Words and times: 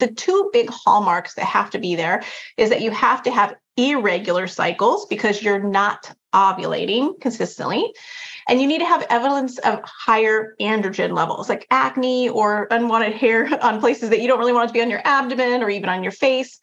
the 0.00 0.08
two 0.08 0.50
big 0.52 0.68
hallmarks 0.70 1.34
that 1.34 1.44
have 1.44 1.70
to 1.70 1.78
be 1.78 1.94
there 1.94 2.22
is 2.56 2.70
that 2.70 2.80
you 2.80 2.90
have 2.90 3.22
to 3.22 3.30
have 3.30 3.54
irregular 3.76 4.46
cycles 4.46 5.06
because 5.06 5.42
you're 5.42 5.62
not 5.62 6.12
ovulating 6.34 7.20
consistently. 7.20 7.92
And 8.48 8.60
you 8.60 8.66
need 8.66 8.78
to 8.78 8.86
have 8.86 9.06
evidence 9.10 9.58
of 9.58 9.80
higher 9.84 10.54
androgen 10.60 11.14
levels, 11.14 11.48
like 11.48 11.66
acne 11.70 12.28
or 12.28 12.66
unwanted 12.70 13.14
hair 13.14 13.48
on 13.62 13.80
places 13.80 14.10
that 14.10 14.20
you 14.20 14.28
don't 14.28 14.38
really 14.38 14.52
want 14.52 14.64
it 14.64 14.68
to 14.68 14.72
be 14.72 14.82
on 14.82 14.90
your 14.90 15.02
abdomen 15.04 15.62
or 15.62 15.70
even 15.70 15.88
on 15.88 16.02
your 16.02 16.12
face, 16.12 16.58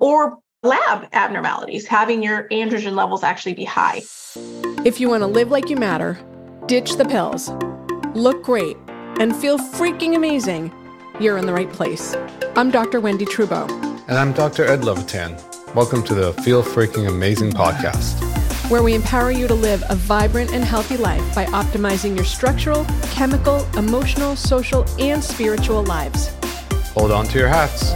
or 0.00 0.38
lab 0.62 1.08
abnormalities, 1.12 1.86
having 1.86 2.22
your 2.22 2.48
androgen 2.48 2.94
levels 2.94 3.22
actually 3.24 3.54
be 3.54 3.64
high. 3.64 4.02
If 4.84 5.00
you 5.00 5.08
want 5.08 5.22
to 5.22 5.26
live 5.26 5.50
like 5.50 5.68
you 5.68 5.76
matter, 5.76 6.18
ditch 6.66 6.96
the 6.96 7.04
pills, 7.04 7.50
look 8.14 8.42
great, 8.44 8.76
and 9.18 9.34
feel 9.34 9.58
freaking 9.58 10.14
amazing, 10.14 10.72
you're 11.20 11.38
in 11.38 11.46
the 11.46 11.52
right 11.52 11.70
place. 11.70 12.14
I'm 12.56 12.70
Dr. 12.70 13.00
Wendy 13.00 13.24
Trubow. 13.24 13.68
And 14.08 14.18
I'm 14.18 14.32
Dr. 14.32 14.64
Ed 14.64 14.84
Levitan. 14.84 15.36
Welcome 15.74 16.02
to 16.04 16.14
the 16.14 16.32
Feel 16.42 16.62
Freaking 16.62 17.08
Amazing 17.08 17.52
podcast, 17.52 18.20
where 18.70 18.82
we 18.82 18.94
empower 18.94 19.30
you 19.30 19.46
to 19.46 19.54
live 19.54 19.82
a 19.88 19.94
vibrant 19.94 20.52
and 20.52 20.64
healthy 20.64 20.96
life 20.96 21.34
by 21.34 21.44
optimizing 21.46 22.14
your 22.14 22.24
structural, 22.24 22.84
chemical, 23.10 23.66
emotional, 23.76 24.36
social, 24.36 24.84
and 25.00 25.22
spiritual 25.22 25.82
lives. 25.84 26.34
Hold 26.94 27.12
on 27.12 27.26
to 27.26 27.38
your 27.38 27.48
hats. 27.48 27.92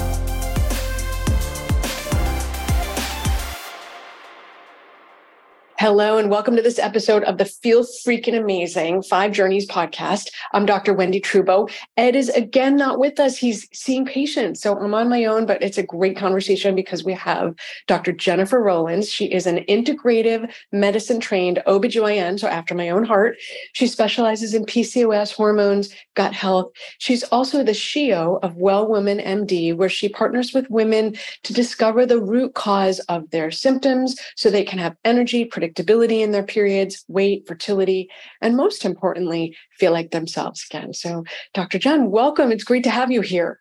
Hello, 5.78 6.16
and 6.16 6.30
welcome 6.30 6.56
to 6.56 6.62
this 6.62 6.78
episode 6.78 7.22
of 7.24 7.36
the 7.36 7.44
Feel 7.44 7.84
Freaking 7.84 8.34
Amazing 8.34 9.02
Five 9.02 9.32
Journeys 9.32 9.68
podcast. 9.68 10.30
I'm 10.54 10.64
Dr. 10.64 10.94
Wendy 10.94 11.20
Trubow. 11.20 11.70
Ed 11.98 12.16
is 12.16 12.30
again 12.30 12.76
not 12.76 12.98
with 12.98 13.20
us. 13.20 13.36
He's 13.36 13.68
seeing 13.74 14.06
patients. 14.06 14.62
So 14.62 14.74
I'm 14.74 14.94
on 14.94 15.10
my 15.10 15.26
own, 15.26 15.44
but 15.44 15.62
it's 15.62 15.76
a 15.76 15.82
great 15.82 16.16
conversation 16.16 16.74
because 16.74 17.04
we 17.04 17.12
have 17.12 17.54
Dr. 17.88 18.12
Jennifer 18.12 18.62
Roelands. 18.62 19.12
She 19.12 19.26
is 19.26 19.46
an 19.46 19.66
integrative 19.68 20.50
medicine 20.72 21.20
trained 21.20 21.62
OBGYN, 21.66 22.40
so 22.40 22.48
after 22.48 22.74
my 22.74 22.88
own 22.88 23.04
heart. 23.04 23.36
She 23.74 23.86
specializes 23.86 24.54
in 24.54 24.64
PCOS, 24.64 25.34
hormones, 25.34 25.94
gut 26.14 26.32
health. 26.32 26.72
She's 26.96 27.22
also 27.24 27.62
the 27.62 27.72
CEO 27.72 28.38
of 28.42 28.56
Well 28.56 28.88
Woman 28.88 29.18
MD, 29.18 29.76
where 29.76 29.90
she 29.90 30.08
partners 30.08 30.54
with 30.54 30.70
women 30.70 31.16
to 31.42 31.52
discover 31.52 32.06
the 32.06 32.18
root 32.18 32.54
cause 32.54 32.98
of 33.10 33.28
their 33.28 33.50
symptoms 33.50 34.16
so 34.36 34.48
they 34.48 34.64
can 34.64 34.78
have 34.78 34.96
energy, 35.04 35.44
predictability 35.66 36.20
in 36.20 36.32
their 36.32 36.42
periods, 36.42 37.04
weight, 37.08 37.46
fertility, 37.46 38.08
and 38.40 38.56
most 38.56 38.84
importantly, 38.84 39.56
feel 39.78 39.92
like 39.92 40.10
themselves 40.10 40.64
again. 40.70 40.92
So, 40.92 41.24
Dr. 41.54 41.78
Jen, 41.78 42.10
welcome. 42.10 42.52
It's 42.52 42.64
great 42.64 42.84
to 42.84 42.90
have 42.90 43.10
you 43.10 43.20
here. 43.20 43.60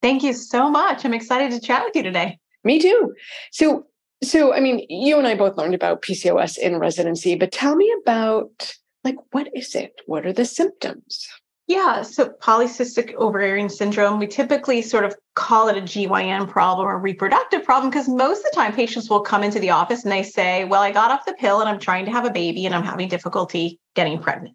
Thank 0.00 0.22
you 0.22 0.32
so 0.32 0.70
much. 0.70 1.04
I'm 1.04 1.14
excited 1.14 1.52
to 1.52 1.60
chat 1.60 1.84
with 1.84 1.94
you 1.94 2.02
today. 2.02 2.38
Me 2.64 2.80
too. 2.80 3.14
So, 3.52 3.86
so 4.22 4.54
I 4.54 4.60
mean, 4.60 4.84
you 4.88 5.18
and 5.18 5.26
I 5.26 5.34
both 5.34 5.56
learned 5.56 5.74
about 5.74 6.02
PCOS 6.02 6.58
in 6.58 6.78
residency, 6.78 7.34
but 7.34 7.52
tell 7.52 7.76
me 7.76 7.92
about 8.02 8.74
like 9.04 9.16
what 9.32 9.48
is 9.54 9.74
it? 9.74 9.92
What 10.06 10.26
are 10.26 10.32
the 10.32 10.44
symptoms? 10.44 11.28
Yeah, 11.72 12.02
so 12.02 12.28
polycystic 12.28 13.14
ovarian 13.14 13.70
syndrome, 13.70 14.18
we 14.18 14.26
typically 14.26 14.82
sort 14.82 15.06
of 15.06 15.16
call 15.34 15.68
it 15.68 15.78
a 15.78 15.80
GYN 15.80 16.46
problem 16.46 16.86
or 16.86 16.98
reproductive 16.98 17.64
problem 17.64 17.88
because 17.88 18.10
most 18.10 18.40
of 18.40 18.44
the 18.44 18.56
time 18.56 18.74
patients 18.74 19.08
will 19.08 19.22
come 19.22 19.42
into 19.42 19.58
the 19.58 19.70
office 19.70 20.02
and 20.02 20.12
they 20.12 20.22
say, 20.22 20.66
Well, 20.66 20.82
I 20.82 20.92
got 20.92 21.10
off 21.10 21.24
the 21.24 21.32
pill 21.32 21.60
and 21.60 21.70
I'm 21.70 21.78
trying 21.78 22.04
to 22.04 22.10
have 22.10 22.26
a 22.26 22.30
baby 22.30 22.66
and 22.66 22.74
I'm 22.74 22.82
having 22.82 23.08
difficulty 23.08 23.80
getting 23.94 24.18
pregnant. 24.18 24.54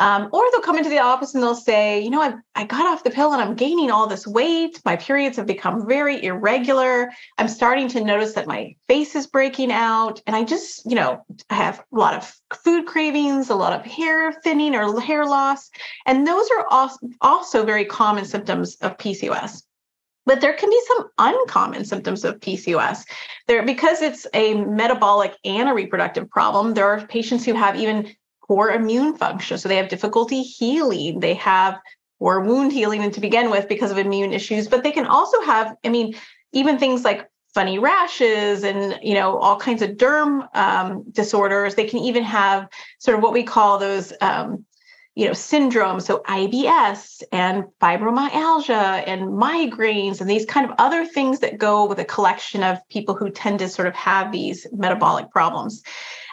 Um, 0.00 0.30
or 0.32 0.42
they'll 0.50 0.62
come 0.62 0.78
into 0.78 0.88
the 0.88 0.98
office 0.98 1.34
and 1.34 1.42
they'll 1.42 1.54
say, 1.54 2.00
you 2.00 2.08
know, 2.08 2.22
I, 2.22 2.32
I 2.54 2.64
got 2.64 2.86
off 2.86 3.04
the 3.04 3.10
pill 3.10 3.34
and 3.34 3.42
I'm 3.42 3.54
gaining 3.54 3.90
all 3.90 4.06
this 4.06 4.26
weight. 4.26 4.80
My 4.82 4.96
periods 4.96 5.36
have 5.36 5.44
become 5.44 5.86
very 5.86 6.24
irregular. 6.24 7.12
I'm 7.36 7.48
starting 7.48 7.86
to 7.88 8.02
notice 8.02 8.32
that 8.32 8.46
my 8.46 8.74
face 8.88 9.14
is 9.14 9.26
breaking 9.26 9.70
out. 9.70 10.22
And 10.26 10.34
I 10.34 10.44
just, 10.44 10.86
you 10.86 10.94
know, 10.94 11.22
I 11.50 11.54
have 11.54 11.80
a 11.80 11.98
lot 11.98 12.14
of 12.14 12.34
food 12.64 12.86
cravings, 12.86 13.50
a 13.50 13.54
lot 13.54 13.78
of 13.78 13.84
hair 13.84 14.32
thinning 14.32 14.74
or 14.74 14.98
hair 14.98 15.26
loss. 15.26 15.70
And 16.06 16.26
those 16.26 16.48
are 16.50 16.96
also 17.20 17.66
very 17.66 17.84
common 17.84 18.24
symptoms 18.24 18.76
of 18.76 18.96
PCOS. 18.96 19.64
But 20.24 20.40
there 20.40 20.54
can 20.54 20.70
be 20.70 20.80
some 20.86 21.08
uncommon 21.18 21.84
symptoms 21.84 22.24
of 22.24 22.40
PCOS. 22.40 23.04
There, 23.48 23.66
because 23.66 24.00
it's 24.00 24.26
a 24.32 24.54
metabolic 24.54 25.34
and 25.44 25.68
a 25.68 25.74
reproductive 25.74 26.30
problem, 26.30 26.72
there 26.72 26.86
are 26.86 27.06
patients 27.06 27.44
who 27.44 27.52
have 27.52 27.76
even 27.76 28.14
poor 28.50 28.70
immune 28.70 29.16
function. 29.16 29.56
So 29.58 29.68
they 29.68 29.76
have 29.76 29.88
difficulty 29.88 30.42
healing. 30.42 31.20
They 31.20 31.34
have 31.34 31.78
poor 32.18 32.40
wound 32.40 32.72
healing 32.72 33.04
and 33.04 33.14
to 33.14 33.20
begin 33.20 33.48
with 33.48 33.68
because 33.68 33.92
of 33.92 33.98
immune 33.98 34.32
issues, 34.32 34.66
but 34.66 34.82
they 34.82 34.90
can 34.90 35.06
also 35.06 35.40
have, 35.42 35.76
I 35.84 35.88
mean, 35.88 36.16
even 36.50 36.76
things 36.76 37.04
like 37.04 37.30
funny 37.54 37.78
rashes 37.78 38.64
and 38.64 38.98
you 39.02 39.14
know 39.14 39.38
all 39.38 39.56
kinds 39.56 39.82
of 39.82 39.90
derm 39.90 40.48
um, 40.56 41.04
disorders. 41.12 41.76
They 41.76 41.86
can 41.86 42.00
even 42.00 42.24
have 42.24 42.68
sort 42.98 43.16
of 43.16 43.22
what 43.22 43.32
we 43.32 43.44
call 43.44 43.78
those 43.78 44.12
um, 44.20 44.64
you 45.14 45.26
know 45.26 45.32
syndromes 45.32 46.02
so 46.02 46.22
ibs 46.28 47.22
and 47.32 47.64
fibromyalgia 47.80 49.04
and 49.06 49.22
migraines 49.28 50.20
and 50.20 50.30
these 50.30 50.46
kind 50.46 50.68
of 50.68 50.74
other 50.78 51.04
things 51.04 51.40
that 51.40 51.58
go 51.58 51.84
with 51.84 51.98
a 51.98 52.04
collection 52.04 52.62
of 52.62 52.78
people 52.88 53.14
who 53.14 53.28
tend 53.30 53.58
to 53.58 53.68
sort 53.68 53.88
of 53.88 53.94
have 53.94 54.30
these 54.30 54.66
metabolic 54.72 55.30
problems 55.30 55.82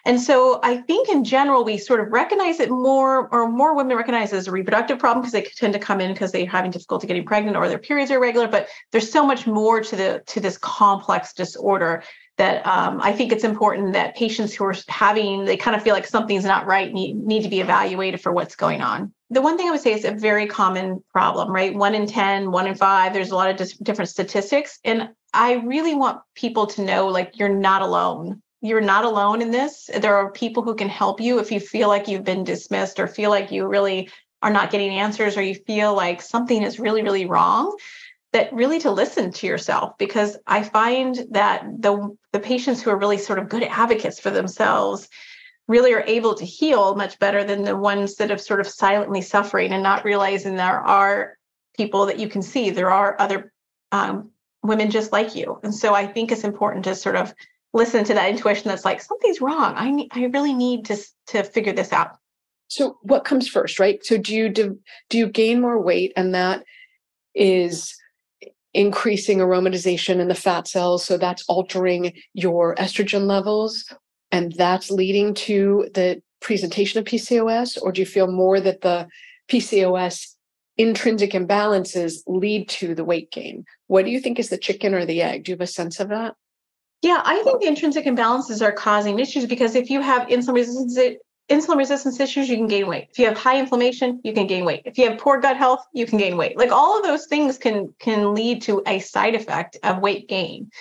and 0.08 0.22
so 0.22 0.62
I 0.64 0.78
think 0.78 1.10
in 1.10 1.26
general, 1.26 1.66
we 1.66 1.78
sort 1.78 2.00
of 2.00 2.14
recognize 2.14 2.62
it 2.62 2.70
more, 2.70 3.28
or 3.34 3.50
more 3.50 3.76
women 3.76 3.98
recognize 3.98 4.32
it 4.32 4.38
as 4.38 4.48
a 4.48 4.52
reproductive 4.54 5.00
problem 5.00 5.22
because 5.22 5.34
they 5.34 5.42
tend 5.42 5.74
to 5.74 5.80
come 5.80 6.00
in 6.00 6.14
because 6.14 6.32
they're 6.32 6.48
having 6.48 6.72
difficulty 6.72 7.08
getting 7.08 7.26
pregnant 7.26 7.58
or 7.58 7.68
their 7.68 7.78
periods 7.78 8.10
are 8.10 8.16
irregular. 8.16 8.48
But 8.48 8.70
there's 8.94 9.12
so 9.12 9.28
much 9.28 9.46
more 9.46 9.82
to 9.82 9.96
the 9.98 10.24
to 10.28 10.40
this 10.40 10.58
complex 10.58 11.34
disorder 11.34 12.04
that 12.38 12.66
um, 12.66 13.02
I 13.02 13.12
think 13.12 13.34
it's 13.34 13.44
important 13.44 13.92
that 13.94 14.16
patients 14.16 14.54
who 14.54 14.64
are 14.64 14.76
having, 14.88 15.44
they 15.44 15.58
kind 15.58 15.76
of 15.76 15.84
feel 15.84 15.94
like 15.94 16.08
something's 16.08 16.46
not 16.46 16.66
right, 16.68 16.94
need, 16.94 17.18
need 17.18 17.44
to 17.44 17.50
be 17.50 17.60
evaluated 17.60 18.22
for 18.22 18.32
what's 18.32 18.56
going 18.56 18.82
on. 18.82 19.12
The 19.30 19.42
one 19.42 19.58
thing 19.58 19.68
I 19.68 19.72
would 19.72 19.82
say 19.82 19.92
is 19.92 20.06
a 20.06 20.12
very 20.12 20.48
common 20.48 21.04
problem, 21.12 21.52
right? 21.52 21.76
One 21.76 21.94
in 21.94 22.08
10, 22.08 22.52
one 22.52 22.68
in 22.68 22.76
five, 22.76 23.12
there's 23.12 23.32
a 23.32 23.36
lot 23.36 23.50
of 23.50 23.58
dis- 23.58 23.76
different 23.78 24.10
statistics. 24.10 24.80
And 24.86 25.10
I 25.34 25.56
really 25.56 25.96
want 25.96 26.22
people 26.36 26.68
to 26.68 26.84
know 26.84 27.08
like 27.08 27.38
you're 27.38 27.50
not 27.50 27.82
alone 27.82 28.42
you're 28.62 28.82
not 28.82 29.06
alone 29.06 29.42
in 29.42 29.52
this. 29.52 29.90
There 30.02 30.16
are 30.16 30.32
people 30.32 30.64
who 30.64 30.76
can 30.76 30.90
help 30.90 31.22
you 31.22 31.40
if 31.40 31.52
you 31.52 31.60
feel 31.60 31.88
like 31.88 32.08
you've 32.08 32.24
been 32.24 32.44
dismissed 32.44 33.00
or 33.00 33.08
feel 33.08 33.30
like 33.30 33.52
you 33.52 33.68
really 33.68 34.10
are 34.42 34.52
not 34.52 34.72
getting 34.72 34.92
answers 34.92 35.38
or 35.38 35.42
you 35.42 35.56
feel 35.56 35.96
like 35.96 36.22
something 36.22 36.64
is 36.64 36.80
really, 36.80 37.04
really 37.04 37.26
wrong. 37.26 37.76
That 38.34 38.52
really 38.52 38.80
to 38.80 38.92
listen 38.92 39.32
to 39.32 39.48
yourself 39.48 39.98
because 39.98 40.38
I 40.46 40.62
find 40.62 41.26
that 41.32 41.66
the 41.80 42.16
the 42.34 42.40
patients 42.40 42.82
who 42.82 42.90
are 42.92 42.98
really 42.98 43.18
sort 43.18 43.40
of 43.40 43.48
good 43.48 43.64
advocates 43.64 44.20
for 44.20 44.30
themselves 44.30 45.08
really 45.68 45.94
are 45.94 46.04
able 46.06 46.36
to 46.36 46.46
heal 46.46 46.96
much 46.96 47.20
better 47.20 47.44
than 47.44 47.64
the 47.64 47.76
ones 47.76 48.16
that 48.16 48.30
have 48.30 48.42
sort 48.42 48.60
of 48.60 48.68
silently 48.68 49.22
suffering 49.22 49.72
and 49.72 49.82
not 49.82 50.04
realizing 50.04 50.56
there 50.56 50.82
are 50.82 51.38
people 51.76 52.06
that 52.08 52.20
you 52.20 52.28
can 52.28 52.42
see. 52.42 52.70
There 52.70 52.92
are 52.92 53.16
other 53.20 53.54
um, 53.92 54.32
women 54.62 54.92
just 54.92 55.14
like 55.14 55.36
you, 55.36 55.60
and 55.64 55.74
so 55.74 55.94
I 55.94 56.06
think 56.06 56.32
it's 56.32 56.44
important 56.44 56.84
to 56.86 56.96
sort 56.96 57.16
of 57.16 57.34
listen 57.74 58.04
to 58.06 58.14
that 58.14 58.30
intuition 58.30 58.70
that's 58.70 58.86
like 58.86 59.02
something's 59.02 59.42
wrong. 59.42 59.74
I 59.76 59.92
need 59.92 60.10
i 60.14 60.26
really 60.26 60.54
need 60.54 60.86
to 60.86 60.98
to 61.28 61.44
figure 61.44 61.74
this 61.74 61.94
out. 61.94 62.18
So 62.68 62.98
what 63.02 63.26
comes 63.26 63.48
first 63.48 63.80
right? 63.80 64.04
So 64.04 64.18
do 64.18 64.36
you 64.36 64.50
do, 64.50 64.80
do 65.10 65.18
you 65.18 65.28
gain 65.28 65.62
more 65.62 65.82
weight 65.82 66.14
and 66.16 66.34
that 66.36 66.64
is 67.34 67.96
increasing 68.74 69.40
aromatization 69.40 70.20
in 70.20 70.28
the 70.28 70.36
fat 70.36 70.68
cells 70.68 71.06
so 71.06 71.18
that's 71.18 71.44
altering 71.48 72.14
your 72.34 72.76
estrogen 72.76 73.26
levels 73.26 73.92
and 74.32 74.54
that's 74.54 74.92
leading 74.92 75.34
to 75.34 75.90
the 75.94 76.22
presentation 76.42 77.00
of 77.00 77.06
PCOS 77.06 77.82
or 77.82 77.92
do 77.92 78.02
you 78.02 78.06
feel 78.06 78.30
more 78.30 78.60
that 78.60 78.82
the 78.82 79.08
PCOS 79.50 80.34
intrinsic 80.78 81.32
imbalances 81.32 82.18
lead 82.28 82.70
to 82.70 82.94
the 82.94 83.06
weight 83.06 83.32
gain? 83.32 83.66
What 83.88 84.06
do 84.06 84.12
you 84.12 84.20
think 84.20 84.38
is 84.38 84.50
the 84.50 84.58
chicken 84.58 84.94
or 84.94 85.06
the 85.06 85.22
egg? 85.22 85.46
Do 85.46 85.52
you 85.52 85.54
have 85.54 85.62
a 85.62 85.68
sense 85.68 86.00
of 86.00 86.10
that 86.10 86.36
yeah, 87.02 87.22
I 87.24 87.42
think 87.44 87.62
the 87.62 87.68
intrinsic 87.68 88.06
imbalances 88.06 88.62
are 88.62 88.72
causing 88.72 89.20
issues 89.20 89.46
because 89.46 89.76
if 89.76 89.90
you 89.90 90.02
have 90.02 90.28
insulin 90.28 90.56
resistance 90.56 90.98
insulin 91.50 91.78
resistance 91.78 92.20
issues, 92.20 92.50
you 92.50 92.58
can 92.58 92.68
gain 92.68 92.88
weight. 92.88 93.08
If 93.12 93.20
you 93.20 93.26
have 93.26 93.38
high 93.38 93.60
inflammation, 93.60 94.20
you 94.24 94.34
can 94.34 94.48
gain 94.48 94.66
weight. 94.66 94.82
If 94.86 94.98
you 94.98 95.10
have 95.10 95.20
poor 95.20 95.40
gut 95.40 95.58
health, 95.58 95.86
you 95.94 96.06
can 96.06 96.18
gain 96.18 96.38
weight. 96.38 96.58
Like 96.58 96.72
all 96.72 96.98
of 96.98 97.04
those 97.04 97.28
things 97.28 97.58
can 97.58 97.94
can 98.00 98.34
lead 98.34 98.64
to 98.64 98.82
a 98.86 99.00
side 99.00 99.36
effect 99.36 99.78
of 99.84 100.00
weight 100.00 100.28
gain. 100.28 100.72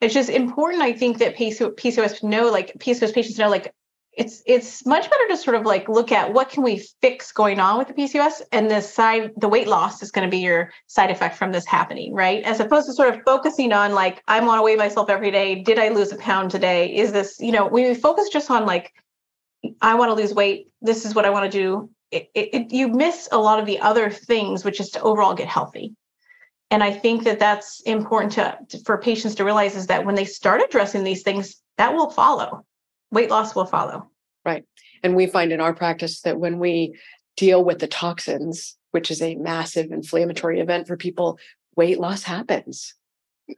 It's 0.00 0.14
just 0.14 0.28
important, 0.28 0.82
I 0.82 0.92
think, 0.92 1.18
that 1.18 1.36
PCOS 1.36 2.22
know, 2.22 2.50
like 2.50 2.74
PCOS 2.78 3.14
patients 3.14 3.38
know, 3.38 3.48
like 3.48 3.72
it's 4.16 4.42
it's 4.46 4.86
much 4.86 5.10
better 5.10 5.28
to 5.28 5.36
sort 5.36 5.56
of 5.56 5.66
like 5.66 5.88
look 5.88 6.10
at 6.10 6.32
what 6.32 6.48
can 6.48 6.62
we 6.62 6.82
fix 7.02 7.32
going 7.32 7.60
on 7.60 7.78
with 7.78 7.88
the 7.88 7.94
PCOS 7.94 8.40
and 8.50 8.70
the 8.70 8.80
side 8.80 9.30
the 9.36 9.48
weight 9.48 9.68
loss 9.68 10.02
is 10.02 10.10
going 10.10 10.26
to 10.26 10.30
be 10.30 10.42
your 10.42 10.72
side 10.86 11.10
effect 11.10 11.36
from 11.36 11.52
this 11.52 11.66
happening, 11.66 12.14
right? 12.14 12.42
As 12.44 12.58
opposed 12.58 12.86
to 12.86 12.94
sort 12.94 13.14
of 13.14 13.22
focusing 13.24 13.72
on 13.72 13.92
like 13.92 14.22
I 14.26 14.40
want 14.40 14.58
to 14.58 14.62
weigh 14.62 14.76
myself 14.76 15.10
every 15.10 15.30
day. 15.30 15.62
Did 15.62 15.78
I 15.78 15.90
lose 15.90 16.12
a 16.12 16.16
pound 16.16 16.50
today? 16.50 16.94
Is 16.94 17.12
this, 17.12 17.36
you 17.38 17.52
know, 17.52 17.66
when 17.66 17.84
we 17.84 17.94
focus 17.94 18.28
just 18.30 18.50
on 18.50 18.64
like 18.64 18.92
I 19.80 19.94
want 19.94 20.10
to 20.10 20.14
lose 20.14 20.34
weight. 20.34 20.68
This 20.80 21.04
is 21.04 21.14
what 21.14 21.24
I 21.24 21.30
want 21.30 21.50
to 21.50 21.58
do. 21.58 21.90
It, 22.10 22.30
it, 22.34 22.48
it, 22.54 22.72
you 22.72 22.88
miss 22.88 23.28
a 23.32 23.38
lot 23.38 23.58
of 23.58 23.66
the 23.66 23.80
other 23.80 24.10
things, 24.10 24.64
which 24.64 24.80
is 24.80 24.90
to 24.90 25.02
overall 25.02 25.34
get 25.34 25.48
healthy. 25.48 25.94
And 26.70 26.82
I 26.82 26.92
think 26.92 27.24
that 27.24 27.38
that's 27.38 27.80
important 27.82 28.32
to, 28.34 28.58
to, 28.70 28.78
for 28.84 28.98
patients 28.98 29.34
to 29.36 29.44
realize 29.44 29.76
is 29.76 29.86
that 29.86 30.04
when 30.04 30.14
they 30.14 30.24
start 30.24 30.62
addressing 30.62 31.04
these 31.04 31.22
things, 31.22 31.62
that 31.78 31.94
will 31.94 32.10
follow. 32.10 32.64
Weight 33.10 33.30
loss 33.30 33.54
will 33.54 33.66
follow. 33.66 34.10
Right. 34.44 34.64
And 35.02 35.16
we 35.16 35.26
find 35.26 35.52
in 35.52 35.60
our 35.60 35.74
practice 35.74 36.20
that 36.22 36.38
when 36.38 36.58
we 36.58 36.96
deal 37.36 37.64
with 37.64 37.78
the 37.78 37.86
toxins, 37.86 38.76
which 38.92 39.10
is 39.10 39.20
a 39.20 39.34
massive 39.36 39.92
inflammatory 39.92 40.60
event 40.60 40.86
for 40.86 40.96
people, 40.96 41.38
weight 41.76 42.00
loss 42.00 42.22
happens. 42.22 42.94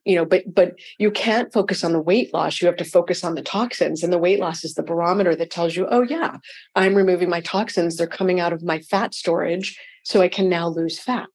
You 0.04 0.16
know, 0.16 0.26
but 0.26 0.42
but 0.52 0.74
you 0.98 1.10
can't 1.10 1.50
focus 1.52 1.82
on 1.82 1.92
the 1.92 2.00
weight 2.00 2.34
loss. 2.34 2.60
You 2.60 2.66
have 2.66 2.76
to 2.76 2.84
focus 2.84 3.24
on 3.24 3.34
the 3.34 3.42
toxins. 3.42 4.02
And 4.02 4.12
the 4.12 4.18
weight 4.18 4.38
loss 4.38 4.62
is 4.62 4.74
the 4.74 4.82
barometer 4.82 5.34
that 5.36 5.50
tells 5.50 5.76
you, 5.76 5.86
oh 5.90 6.02
yeah, 6.02 6.36
I'm 6.74 6.94
removing 6.94 7.30
my 7.30 7.40
toxins. 7.40 7.96
They're 7.96 8.06
coming 8.06 8.38
out 8.38 8.52
of 8.52 8.62
my 8.62 8.80
fat 8.80 9.14
storage. 9.14 9.78
So 10.02 10.20
I 10.20 10.28
can 10.28 10.48
now 10.48 10.68
lose 10.68 10.98
fat. 10.98 11.28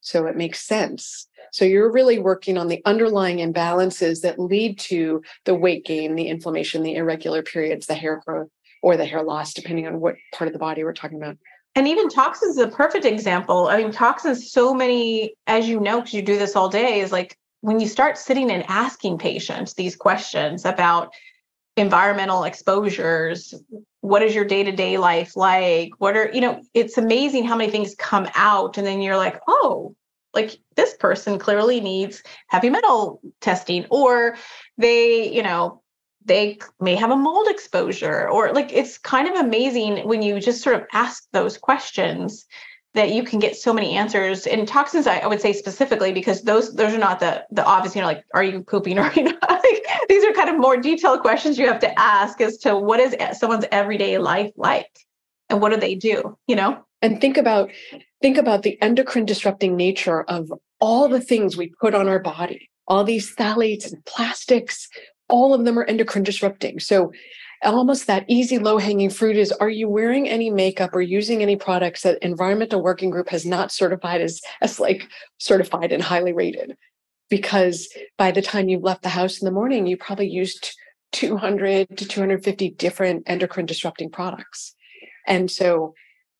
So 0.00 0.26
it 0.26 0.36
makes 0.36 0.66
sense. 0.66 1.28
So 1.52 1.64
you're 1.64 1.90
really 1.90 2.18
working 2.18 2.56
on 2.56 2.68
the 2.68 2.82
underlying 2.84 3.38
imbalances 3.38 4.20
that 4.22 4.38
lead 4.38 4.78
to 4.80 5.22
the 5.44 5.54
weight 5.54 5.84
gain, 5.84 6.14
the 6.14 6.28
inflammation, 6.28 6.82
the 6.82 6.96
irregular 6.96 7.42
periods, 7.42 7.86
the 7.86 7.94
hair 7.94 8.20
growth, 8.24 8.48
or 8.82 8.96
the 8.96 9.04
hair 9.04 9.22
loss, 9.22 9.52
depending 9.52 9.86
on 9.86 10.00
what 10.00 10.16
part 10.32 10.48
of 10.48 10.52
the 10.52 10.58
body 10.58 10.84
we're 10.84 10.92
talking 10.92 11.18
about. 11.18 11.36
And 11.74 11.86
even 11.86 12.08
toxins 12.08 12.56
is 12.56 12.64
a 12.64 12.68
perfect 12.68 13.04
example. 13.04 13.68
I 13.68 13.78
mean, 13.78 13.92
toxins, 13.92 14.50
so 14.50 14.74
many, 14.74 15.34
as 15.46 15.68
you 15.68 15.80
know, 15.80 16.00
because 16.00 16.14
you 16.14 16.22
do 16.22 16.38
this 16.38 16.56
all 16.56 16.68
day, 16.68 17.00
is 17.00 17.12
like 17.12 17.36
when 17.60 17.78
you 17.78 17.86
start 17.86 18.18
sitting 18.18 18.50
and 18.50 18.64
asking 18.68 19.18
patients 19.18 19.74
these 19.74 19.94
questions 19.94 20.64
about 20.64 21.12
environmental 21.76 22.44
exposures, 22.44 23.54
what 24.00 24.22
is 24.22 24.34
your 24.34 24.44
day-to-day 24.44 24.98
life 24.98 25.36
like? 25.36 25.90
What 25.98 26.16
are, 26.16 26.30
you 26.32 26.40
know, 26.40 26.62
it's 26.74 26.98
amazing 26.98 27.44
how 27.44 27.56
many 27.56 27.70
things 27.70 27.94
come 27.94 28.28
out. 28.34 28.78
And 28.78 28.86
then 28.86 29.00
you're 29.00 29.16
like, 29.16 29.40
oh, 29.46 29.94
like 30.34 30.58
this 30.76 30.94
person 30.94 31.38
clearly 31.38 31.80
needs 31.80 32.22
heavy 32.48 32.70
metal 32.70 33.20
testing, 33.40 33.86
or 33.90 34.36
they, 34.78 35.32
you 35.32 35.42
know, 35.42 35.82
they 36.24 36.58
may 36.80 36.94
have 36.94 37.10
a 37.10 37.16
mold 37.16 37.48
exposure 37.48 38.28
or 38.28 38.52
like 38.52 38.70
it's 38.72 38.98
kind 38.98 39.26
of 39.26 39.34
amazing 39.36 40.06
when 40.06 40.20
you 40.20 40.38
just 40.38 40.62
sort 40.62 40.76
of 40.76 40.86
ask 40.92 41.24
those 41.32 41.56
questions 41.56 42.46
that 42.94 43.12
you 43.12 43.22
can 43.22 43.38
get 43.38 43.56
so 43.56 43.72
many 43.72 43.96
answers. 43.96 44.46
And 44.46 44.66
toxins 44.66 45.06
I, 45.06 45.18
I, 45.18 45.26
would 45.26 45.40
say 45.40 45.52
specifically 45.52 46.12
because 46.12 46.42
those 46.42 46.74
those 46.74 46.92
are 46.92 46.98
not 46.98 47.20
the 47.20 47.44
the 47.50 47.64
obvious 47.64 47.94
you 47.94 48.00
know 48.00 48.06
like 48.06 48.24
are 48.34 48.42
you 48.42 48.62
pooping 48.62 48.98
or 48.98 49.12
you 49.12 49.22
know 49.24 49.38
like 49.48 49.86
these 50.08 50.24
are 50.24 50.32
kind 50.32 50.50
of 50.50 50.58
more 50.58 50.76
detailed 50.76 51.20
questions 51.20 51.58
you 51.58 51.66
have 51.66 51.80
to 51.80 52.00
ask 52.00 52.40
as 52.40 52.58
to 52.58 52.76
what 52.76 53.00
is 53.00 53.14
someone's 53.38 53.64
everyday 53.70 54.18
life 54.18 54.52
like 54.56 54.90
and 55.48 55.60
what 55.60 55.70
do 55.70 55.76
they 55.76 55.94
do 55.94 56.36
you 56.46 56.56
know? 56.56 56.84
And 57.02 57.20
think 57.20 57.36
about 57.36 57.70
think 58.20 58.36
about 58.36 58.62
the 58.62 58.80
endocrine 58.82 59.24
disrupting 59.24 59.76
nature 59.76 60.22
of 60.22 60.52
all 60.80 61.08
the 61.08 61.20
things 61.20 61.56
we 61.56 61.72
put 61.80 61.94
on 61.94 62.08
our 62.08 62.18
body 62.18 62.68
all 62.88 63.04
these 63.04 63.34
phthalates 63.34 63.90
and 63.90 64.04
plastics 64.04 64.88
all 65.30 65.54
of 65.54 65.64
them 65.64 65.78
are 65.78 65.84
endocrine 65.84 66.24
disrupting. 66.24 66.80
So 66.80 67.12
almost 67.62 68.06
that 68.06 68.24
easy 68.28 68.58
low 68.58 68.78
hanging 68.78 69.10
fruit 69.10 69.36
is 69.36 69.52
are 69.52 69.68
you 69.68 69.88
wearing 69.88 70.28
any 70.28 70.50
makeup 70.50 70.94
or 70.94 71.02
using 71.02 71.42
any 71.42 71.56
products 71.56 72.02
that 72.02 72.22
environmental 72.22 72.82
working 72.82 73.10
group 73.10 73.28
has 73.28 73.44
not 73.44 73.72
certified 73.72 74.20
as 74.20 74.40
as 74.60 74.80
like 74.80 75.08
certified 75.38 75.92
and 75.92 76.02
highly 76.02 76.32
rated? 76.32 76.76
Because 77.28 77.88
by 78.18 78.30
the 78.30 78.42
time 78.42 78.68
you've 78.68 78.82
left 78.82 79.02
the 79.02 79.08
house 79.08 79.40
in 79.40 79.44
the 79.44 79.52
morning 79.52 79.86
you 79.86 79.96
probably 79.96 80.28
used 80.28 80.74
200 81.12 81.96
to 81.98 82.06
250 82.06 82.70
different 82.70 83.24
endocrine 83.26 83.66
disrupting 83.66 84.10
products. 84.10 84.74
And 85.26 85.50
so 85.50 85.94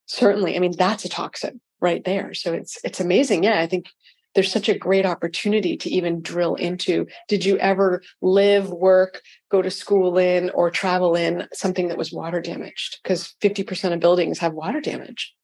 certainly 0.07 0.57
i 0.57 0.59
mean 0.59 0.75
that's 0.77 1.05
a 1.05 1.09
toxin 1.09 1.61
right 1.81 2.05
there. 2.05 2.35
So 2.35 2.53
it's 2.53 2.79
it's 2.85 3.01
amazing. 3.01 3.45
Yeah 3.45 3.61
i 3.61 3.67
think 3.67 3.87
there's 4.35 4.53
such 4.53 4.69
a 4.69 4.79
great 4.79 5.07
opportunity 5.07 5.77
to 5.77 5.91
even 5.91 6.23
drill 6.23 6.55
into. 6.55 7.07
Did 7.29 7.45
you 7.45 7.59
ever 7.59 8.03
live 8.23 8.71
work 8.71 9.23
go 9.51 9.63
to 9.63 9.71
school 9.71 10.19
in 10.19 10.51
or 10.51 10.71
travel 10.71 11.17
in 11.17 11.49
something 11.53 11.89
that 11.89 11.99
was 11.99 12.13
water 12.13 12.41
damaged? 12.41 12.99
Because 13.03 13.35
50% 13.43 13.93
of 13.93 14.01
buildings 14.01 14.39
have 14.39 14.53
water 14.53 14.81
damage. 14.81 15.35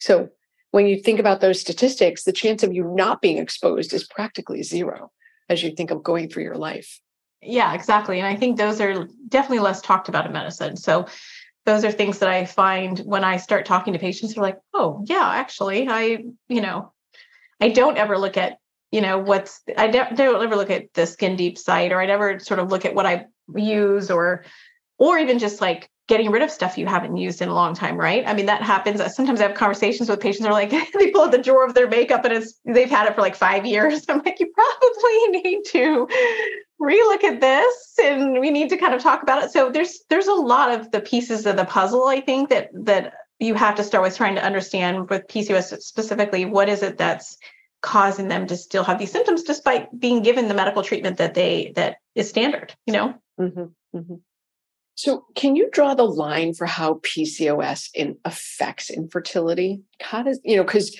So 0.00 0.30
when 0.72 0.86
you 0.86 1.00
think 1.00 1.20
about 1.20 1.40
those 1.40 1.60
statistics 1.60 2.24
the 2.24 2.32
chance 2.32 2.62
of 2.62 2.74
you 2.74 2.84
not 2.84 3.22
being 3.22 3.38
exposed 3.38 3.92
is 3.92 4.06
practically 4.08 4.62
zero 4.62 5.12
as 5.48 5.62
you 5.62 5.70
think 5.70 5.90
of 5.90 6.02
going 6.02 6.28
through 6.28 6.42
your 6.42 6.56
life. 6.56 7.00
Yeah 7.40 7.74
exactly 7.74 8.18
and 8.18 8.26
i 8.26 8.34
think 8.34 8.56
those 8.56 8.80
are 8.80 9.06
definitely 9.28 9.60
less 9.60 9.80
talked 9.80 10.08
about 10.08 10.26
in 10.26 10.32
medicine. 10.32 10.76
So 10.76 11.06
those 11.64 11.84
are 11.84 11.92
things 11.92 12.18
that 12.18 12.28
i 12.28 12.44
find 12.44 12.98
when 13.00 13.22
i 13.22 13.36
start 13.36 13.66
talking 13.66 13.92
to 13.92 13.98
patients 13.98 14.34
they're 14.34 14.42
like 14.42 14.58
oh 14.74 15.04
yeah 15.06 15.28
actually 15.34 15.88
i 15.88 16.24
you 16.48 16.60
know 16.60 16.92
I 17.60 17.68
don't 17.70 17.96
ever 17.96 18.18
look 18.18 18.36
at, 18.36 18.58
you 18.90 19.00
know, 19.00 19.18
what's, 19.18 19.60
I 19.76 19.88
don't, 19.88 20.16
don't 20.16 20.42
ever 20.42 20.56
look 20.56 20.70
at 20.70 20.92
the 20.94 21.06
skin 21.06 21.36
deep 21.36 21.58
site 21.58 21.92
or 21.92 22.00
I 22.00 22.06
never 22.06 22.38
sort 22.38 22.60
of 22.60 22.70
look 22.70 22.84
at 22.84 22.94
what 22.94 23.06
I 23.06 23.26
use 23.54 24.10
or, 24.10 24.44
or 24.98 25.18
even 25.18 25.38
just 25.38 25.60
like 25.60 25.88
getting 26.08 26.30
rid 26.30 26.42
of 26.42 26.50
stuff 26.50 26.76
you 26.76 26.86
haven't 26.86 27.16
used 27.16 27.40
in 27.40 27.48
a 27.48 27.54
long 27.54 27.74
time, 27.74 27.96
right? 27.96 28.24
I 28.26 28.34
mean, 28.34 28.46
that 28.46 28.62
happens. 28.62 29.00
Sometimes 29.14 29.40
I 29.40 29.46
have 29.46 29.56
conversations 29.56 30.08
with 30.08 30.20
patients 30.20 30.46
are 30.46 30.52
like, 30.52 30.70
they 30.98 31.10
pull 31.10 31.22
out 31.22 31.32
the 31.32 31.38
drawer 31.38 31.64
of 31.64 31.74
their 31.74 31.88
makeup 31.88 32.24
and 32.24 32.34
it's, 32.34 32.60
they've 32.64 32.90
had 32.90 33.06
it 33.06 33.14
for 33.14 33.20
like 33.20 33.36
five 33.36 33.64
years. 33.64 34.04
I'm 34.08 34.20
like, 34.24 34.40
you 34.40 34.52
probably 34.52 35.40
need 35.42 35.64
to 35.66 36.08
relook 36.80 37.24
at 37.24 37.40
this 37.40 37.94
and 38.02 38.40
we 38.40 38.50
need 38.50 38.68
to 38.70 38.76
kind 38.76 38.94
of 38.94 39.02
talk 39.02 39.22
about 39.22 39.42
it. 39.44 39.52
So 39.52 39.70
there's, 39.70 40.00
there's 40.10 40.26
a 40.26 40.34
lot 40.34 40.78
of 40.78 40.90
the 40.90 41.00
pieces 41.00 41.46
of 41.46 41.56
the 41.56 41.64
puzzle, 41.64 42.08
I 42.08 42.20
think 42.20 42.50
that, 42.50 42.70
that 42.74 43.14
you 43.42 43.54
have 43.54 43.74
to 43.76 43.84
start 43.84 44.04
with 44.04 44.16
trying 44.16 44.36
to 44.36 44.44
understand 44.44 45.10
with 45.10 45.26
PCOS 45.28 45.80
specifically, 45.82 46.44
what 46.44 46.68
is 46.68 46.82
it 46.82 46.98
that's 46.98 47.36
causing 47.82 48.28
them 48.28 48.46
to 48.46 48.56
still 48.56 48.84
have 48.84 48.98
these 48.98 49.10
symptoms 49.10 49.42
despite 49.42 49.88
being 49.98 50.22
given 50.22 50.48
the 50.48 50.54
medical 50.54 50.82
treatment 50.82 51.18
that 51.18 51.34
they 51.34 51.72
that 51.74 51.96
is 52.14 52.28
standard 52.28 52.72
you 52.86 52.92
know 52.92 53.14
mm-hmm, 53.38 53.96
mm-hmm. 53.96 54.14
so 54.94 55.26
can 55.34 55.56
you 55.56 55.68
draw 55.72 55.92
the 55.92 56.04
line 56.04 56.54
for 56.54 56.64
how 56.64 56.94
pcos 56.94 57.88
in 57.92 58.16
affects 58.24 58.88
infertility 58.88 59.82
how 60.00 60.22
does 60.22 60.40
you 60.44 60.56
know 60.56 60.62
because 60.62 60.96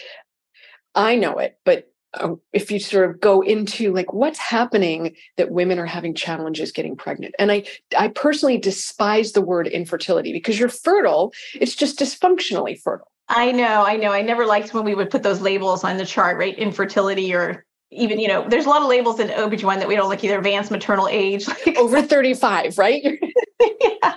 i 0.96 1.14
know 1.14 1.38
it 1.38 1.56
but 1.64 1.91
uh, 2.14 2.34
if 2.52 2.70
you 2.70 2.78
sort 2.78 3.08
of 3.08 3.20
go 3.20 3.40
into 3.40 3.92
like 3.92 4.12
what's 4.12 4.38
happening 4.38 5.16
that 5.36 5.50
women 5.50 5.78
are 5.78 5.86
having 5.86 6.14
challenges 6.14 6.72
getting 6.72 6.96
pregnant 6.96 7.34
and 7.38 7.50
i 7.50 7.64
i 7.96 8.08
personally 8.08 8.58
despise 8.58 9.32
the 9.32 9.40
word 9.40 9.66
infertility 9.66 10.32
because 10.32 10.58
you're 10.58 10.68
fertile 10.68 11.32
it's 11.54 11.74
just 11.74 11.98
dysfunctionally 11.98 12.78
fertile 12.80 13.08
I 13.28 13.50
know, 13.50 13.84
I 13.86 13.96
know. 13.96 14.12
I 14.12 14.20
never 14.20 14.44
liked 14.44 14.74
when 14.74 14.84
we 14.84 14.94
would 14.94 15.08
put 15.08 15.22
those 15.22 15.40
labels 15.40 15.84
on 15.84 15.96
the 15.96 16.04
chart, 16.04 16.36
right? 16.36 16.56
Infertility 16.58 17.34
or 17.34 17.64
even, 17.90 18.18
you 18.18 18.28
know, 18.28 18.46
there's 18.48 18.66
a 18.66 18.68
lot 18.68 18.82
of 18.82 18.88
labels 18.88 19.20
in 19.20 19.30
OB/GYN 19.30 19.78
that 19.78 19.88
we 19.88 19.96
don't 19.96 20.08
like 20.08 20.24
either 20.24 20.38
advanced 20.38 20.70
maternal 20.70 21.08
age, 21.08 21.46
like 21.66 21.76
over 21.76 22.02
35, 22.02 22.78
right? 22.78 23.02
yeah. 23.80 24.14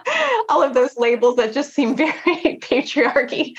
All 0.49 0.61
of 0.61 0.73
those 0.73 0.97
labels 0.97 1.35
that 1.37 1.53
just 1.53 1.73
seem 1.73 1.95
very 1.95 2.11
patriarchy. 2.61 3.57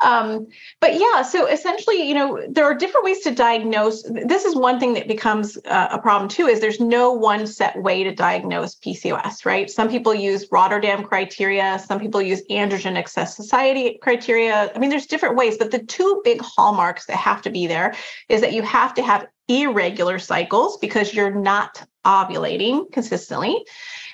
Um, 0.00 0.46
but 0.80 0.94
yeah, 0.94 1.22
so 1.22 1.46
essentially, 1.46 2.06
you 2.06 2.14
know, 2.14 2.44
there 2.50 2.64
are 2.64 2.74
different 2.74 3.04
ways 3.04 3.20
to 3.20 3.30
diagnose. 3.30 4.02
This 4.02 4.44
is 4.44 4.54
one 4.54 4.78
thing 4.78 4.92
that 4.94 5.08
becomes 5.08 5.56
uh, 5.66 5.88
a 5.90 5.98
problem 5.98 6.28
too. 6.28 6.46
Is 6.46 6.60
there's 6.60 6.80
no 6.80 7.12
one 7.12 7.46
set 7.46 7.80
way 7.82 8.04
to 8.04 8.14
diagnose 8.14 8.74
PCOS, 8.76 9.46
right? 9.46 9.70
Some 9.70 9.88
people 9.88 10.14
use 10.14 10.46
Rotterdam 10.52 11.02
criteria. 11.04 11.78
Some 11.78 11.98
people 11.98 12.20
use 12.20 12.42
androgen 12.50 12.96
excess 12.96 13.34
society 13.34 13.98
criteria. 14.02 14.70
I 14.74 14.78
mean, 14.78 14.90
there's 14.90 15.06
different 15.06 15.36
ways, 15.36 15.56
but 15.56 15.70
the 15.70 15.78
two 15.78 16.20
big 16.24 16.40
hallmarks 16.42 17.06
that 17.06 17.16
have 17.16 17.40
to 17.42 17.50
be 17.50 17.66
there 17.66 17.94
is 18.28 18.42
that 18.42 18.52
you 18.52 18.62
have 18.62 18.92
to 18.94 19.02
have 19.02 19.26
irregular 19.48 20.18
cycles 20.18 20.76
because 20.78 21.14
you're 21.14 21.34
not 21.34 21.86
ovulating 22.04 22.90
consistently 22.92 23.64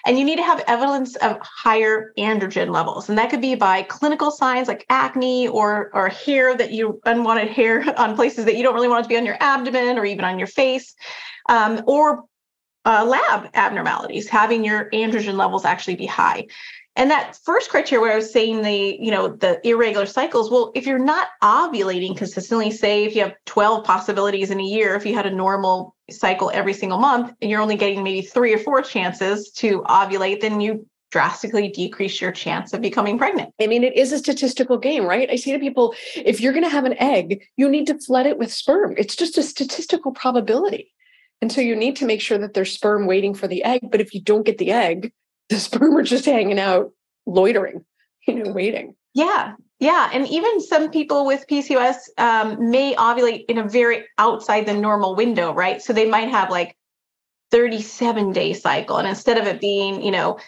and 0.06 0.18
you 0.18 0.24
need 0.24 0.36
to 0.36 0.42
have 0.42 0.62
evidence 0.66 1.16
of 1.16 1.38
higher 1.40 2.12
androgen 2.18 2.70
levels. 2.70 3.08
And 3.08 3.16
that 3.18 3.30
could 3.30 3.40
be 3.40 3.54
by 3.54 3.82
clinical 3.82 4.30
signs 4.30 4.68
like 4.68 4.84
acne 4.90 5.48
or, 5.48 5.90
or 5.94 6.08
hair 6.08 6.56
that 6.56 6.72
you 6.72 7.00
unwanted 7.04 7.48
hair 7.48 7.84
on 7.98 8.16
places 8.16 8.44
that 8.46 8.56
you 8.56 8.62
don't 8.62 8.74
really 8.74 8.88
want 8.88 9.04
to 9.04 9.08
be 9.08 9.16
on 9.16 9.26
your 9.26 9.36
abdomen 9.40 9.98
or 9.98 10.04
even 10.04 10.24
on 10.24 10.38
your 10.38 10.48
face, 10.48 10.94
um, 11.48 11.82
or 11.86 12.24
uh, 12.84 13.04
lab 13.04 13.48
abnormalities, 13.54 14.28
having 14.28 14.64
your 14.64 14.90
androgen 14.90 15.34
levels 15.34 15.64
actually 15.64 15.96
be 15.96 16.06
high. 16.06 16.46
And 16.94 17.10
that 17.10 17.38
first 17.44 17.70
criteria 17.70 18.02
where 18.02 18.12
I 18.12 18.16
was 18.16 18.30
saying 18.30 18.62
the, 18.62 18.98
you 19.00 19.10
know, 19.10 19.28
the 19.28 19.66
irregular 19.66 20.04
cycles, 20.04 20.50
well, 20.50 20.72
if 20.74 20.86
you're 20.86 20.98
not 20.98 21.28
ovulating 21.42 22.16
consistently, 22.16 22.70
say 22.70 23.04
if 23.04 23.16
you 23.16 23.22
have 23.22 23.34
12 23.46 23.84
possibilities 23.84 24.50
in 24.50 24.60
a 24.60 24.64
year, 24.64 24.94
if 24.94 25.06
you 25.06 25.14
had 25.14 25.24
a 25.24 25.30
normal 25.30 25.96
cycle 26.10 26.50
every 26.52 26.74
single 26.74 26.98
month 26.98 27.32
and 27.40 27.50
you're 27.50 27.62
only 27.62 27.76
getting 27.76 28.02
maybe 28.02 28.20
three 28.20 28.52
or 28.52 28.58
four 28.58 28.82
chances 28.82 29.50
to 29.52 29.80
ovulate, 29.82 30.42
then 30.42 30.60
you 30.60 30.86
drastically 31.10 31.68
decrease 31.68 32.20
your 32.20 32.32
chance 32.32 32.72
of 32.72 32.80
becoming 32.80 33.16
pregnant. 33.16 33.54
I 33.60 33.66
mean, 33.66 33.84
it 33.84 33.96
is 33.96 34.12
a 34.12 34.18
statistical 34.18 34.76
game, 34.78 35.04
right? 35.04 35.30
I 35.30 35.36
say 35.36 35.52
to 35.52 35.58
people, 35.58 35.94
if 36.14 36.40
you're 36.40 36.54
going 36.54 36.64
to 36.64 36.70
have 36.70 36.84
an 36.84 36.98
egg, 36.98 37.42
you 37.56 37.68
need 37.68 37.86
to 37.86 37.98
flood 37.98 38.26
it 38.26 38.38
with 38.38 38.52
sperm. 38.52 38.94
It's 38.98 39.16
just 39.16 39.38
a 39.38 39.42
statistical 39.42 40.12
probability. 40.12 40.92
And 41.40 41.52
so 41.52 41.60
you 41.60 41.74
need 41.74 41.96
to 41.96 42.06
make 42.06 42.20
sure 42.20 42.38
that 42.38 42.54
there's 42.54 42.72
sperm 42.72 43.06
waiting 43.06 43.34
for 43.34 43.46
the 43.46 43.62
egg. 43.64 43.90
But 43.90 44.00
if 44.00 44.14
you 44.14 44.20
don't 44.20 44.46
get 44.46 44.58
the 44.58 44.72
egg, 44.72 45.12
the 45.52 45.60
sperm 45.60 45.96
are 45.96 46.02
just 46.02 46.24
hanging 46.24 46.58
out, 46.58 46.92
loitering, 47.26 47.84
you 48.26 48.34
know, 48.34 48.52
waiting. 48.52 48.94
Yeah. 49.14 49.54
Yeah, 49.78 50.10
and 50.12 50.28
even 50.28 50.60
some 50.60 50.92
people 50.92 51.26
with 51.26 51.44
PCOS 51.50 51.96
um, 52.16 52.70
may 52.70 52.94
ovulate 52.94 53.46
in 53.46 53.58
a 53.58 53.68
very 53.68 54.04
outside 54.16 54.64
the 54.64 54.74
normal 54.74 55.16
window, 55.16 55.52
right? 55.52 55.82
So 55.82 55.92
they 55.92 56.08
might 56.08 56.28
have 56.28 56.50
like 56.50 56.76
37 57.50 58.30
day 58.30 58.52
cycle, 58.52 58.98
and 58.98 59.08
instead 59.08 59.38
of 59.38 59.46
it 59.48 59.60
being, 59.60 60.00
you 60.00 60.12
know, 60.12 60.38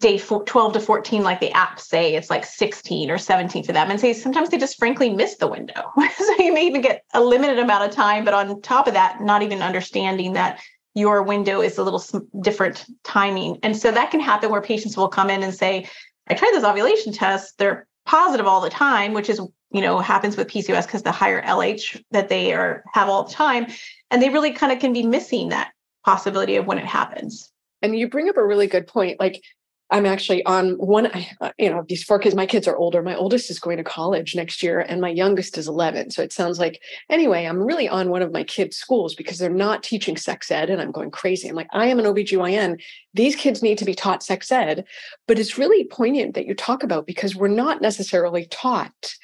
day 0.00 0.18
12 0.18 0.72
to 0.72 0.80
14 0.80 1.22
like 1.22 1.38
the 1.38 1.50
apps 1.50 1.82
say 1.82 2.16
it's 2.16 2.28
like 2.28 2.44
16 2.44 3.10
or 3.10 3.18
17 3.18 3.62
for 3.62 3.72
them 3.72 3.90
and 3.92 4.00
say 4.00 4.12
sometimes 4.12 4.48
they 4.48 4.58
just 4.58 4.76
frankly 4.76 5.08
miss 5.08 5.36
the 5.36 5.46
window 5.46 5.92
so 6.18 6.34
you 6.40 6.52
may 6.52 6.66
even 6.66 6.80
get 6.80 7.04
a 7.14 7.22
limited 7.22 7.60
amount 7.60 7.84
of 7.84 7.94
time 7.94 8.24
but 8.24 8.34
on 8.34 8.60
top 8.60 8.88
of 8.88 8.94
that 8.94 9.20
not 9.20 9.42
even 9.42 9.62
understanding 9.62 10.32
that 10.32 10.60
your 10.94 11.22
window 11.22 11.60
is 11.60 11.78
a 11.78 11.82
little 11.82 12.02
different 12.40 12.86
timing. 13.02 13.58
And 13.62 13.76
so 13.76 13.90
that 13.90 14.10
can 14.10 14.20
happen 14.20 14.50
where 14.50 14.62
patients 14.62 14.96
will 14.96 15.08
come 15.08 15.30
in 15.30 15.42
and 15.42 15.54
say 15.54 15.88
i 16.28 16.34
tried 16.34 16.52
this 16.52 16.64
ovulation 16.64 17.12
test. 17.12 17.58
They're 17.58 17.86
positive 18.06 18.46
all 18.46 18.60
the 18.60 18.70
time 18.70 19.14
which 19.14 19.30
is 19.30 19.40
you 19.70 19.80
know 19.80 19.98
happens 19.98 20.36
with 20.36 20.46
pcos 20.46 20.84
because 20.84 21.02
the 21.02 21.10
higher 21.10 21.42
lh 21.42 21.98
that 22.10 22.28
they 22.28 22.52
are 22.52 22.84
have 22.92 23.08
all 23.08 23.24
the 23.24 23.32
time 23.32 23.66
and 24.10 24.22
they 24.22 24.28
really 24.28 24.52
kind 24.52 24.70
of 24.70 24.78
can 24.78 24.92
be 24.92 25.02
missing 25.02 25.48
that 25.48 25.72
possibility 26.04 26.56
of 26.56 26.66
when 26.66 26.78
it 26.78 26.84
happens. 26.84 27.50
And 27.82 27.98
you 27.98 28.08
bring 28.08 28.28
up 28.28 28.36
a 28.36 28.44
really 28.44 28.66
good 28.66 28.86
point. 28.86 29.18
Like 29.18 29.42
I'm 29.90 30.06
actually 30.06 30.44
on 30.46 30.72
one, 30.72 31.06
uh, 31.40 31.52
you 31.58 31.68
know, 31.68 31.84
these 31.86 32.02
four 32.02 32.18
kids, 32.18 32.34
my 32.34 32.46
kids 32.46 32.66
are 32.66 32.76
older. 32.76 33.02
My 33.02 33.14
oldest 33.14 33.50
is 33.50 33.58
going 33.58 33.76
to 33.76 33.84
college 33.84 34.34
next 34.34 34.62
year 34.62 34.80
and 34.80 35.00
my 35.00 35.10
youngest 35.10 35.58
is 35.58 35.68
11. 35.68 36.10
So 36.10 36.22
it 36.22 36.32
sounds 36.32 36.58
like, 36.58 36.80
anyway, 37.10 37.44
I'm 37.44 37.62
really 37.62 37.88
on 37.88 38.08
one 38.08 38.22
of 38.22 38.32
my 38.32 38.44
kids' 38.44 38.76
schools 38.76 39.14
because 39.14 39.38
they're 39.38 39.50
not 39.50 39.82
teaching 39.82 40.16
sex 40.16 40.50
ed 40.50 40.70
and 40.70 40.80
I'm 40.80 40.90
going 40.90 41.10
crazy. 41.10 41.48
I'm 41.48 41.54
like, 41.54 41.68
I 41.72 41.86
am 41.86 41.98
an 41.98 42.06
OBGYN. 42.06 42.80
These 43.12 43.36
kids 43.36 43.62
need 43.62 43.78
to 43.78 43.84
be 43.84 43.94
taught 43.94 44.22
sex 44.22 44.50
ed. 44.50 44.84
But 45.28 45.38
it's 45.38 45.58
really 45.58 45.86
poignant 45.88 46.34
that 46.34 46.46
you 46.46 46.54
talk 46.54 46.82
about 46.82 47.06
because 47.06 47.36
we're 47.36 47.48
not 47.48 47.82
necessarily 47.82 48.46
taught 48.46 49.14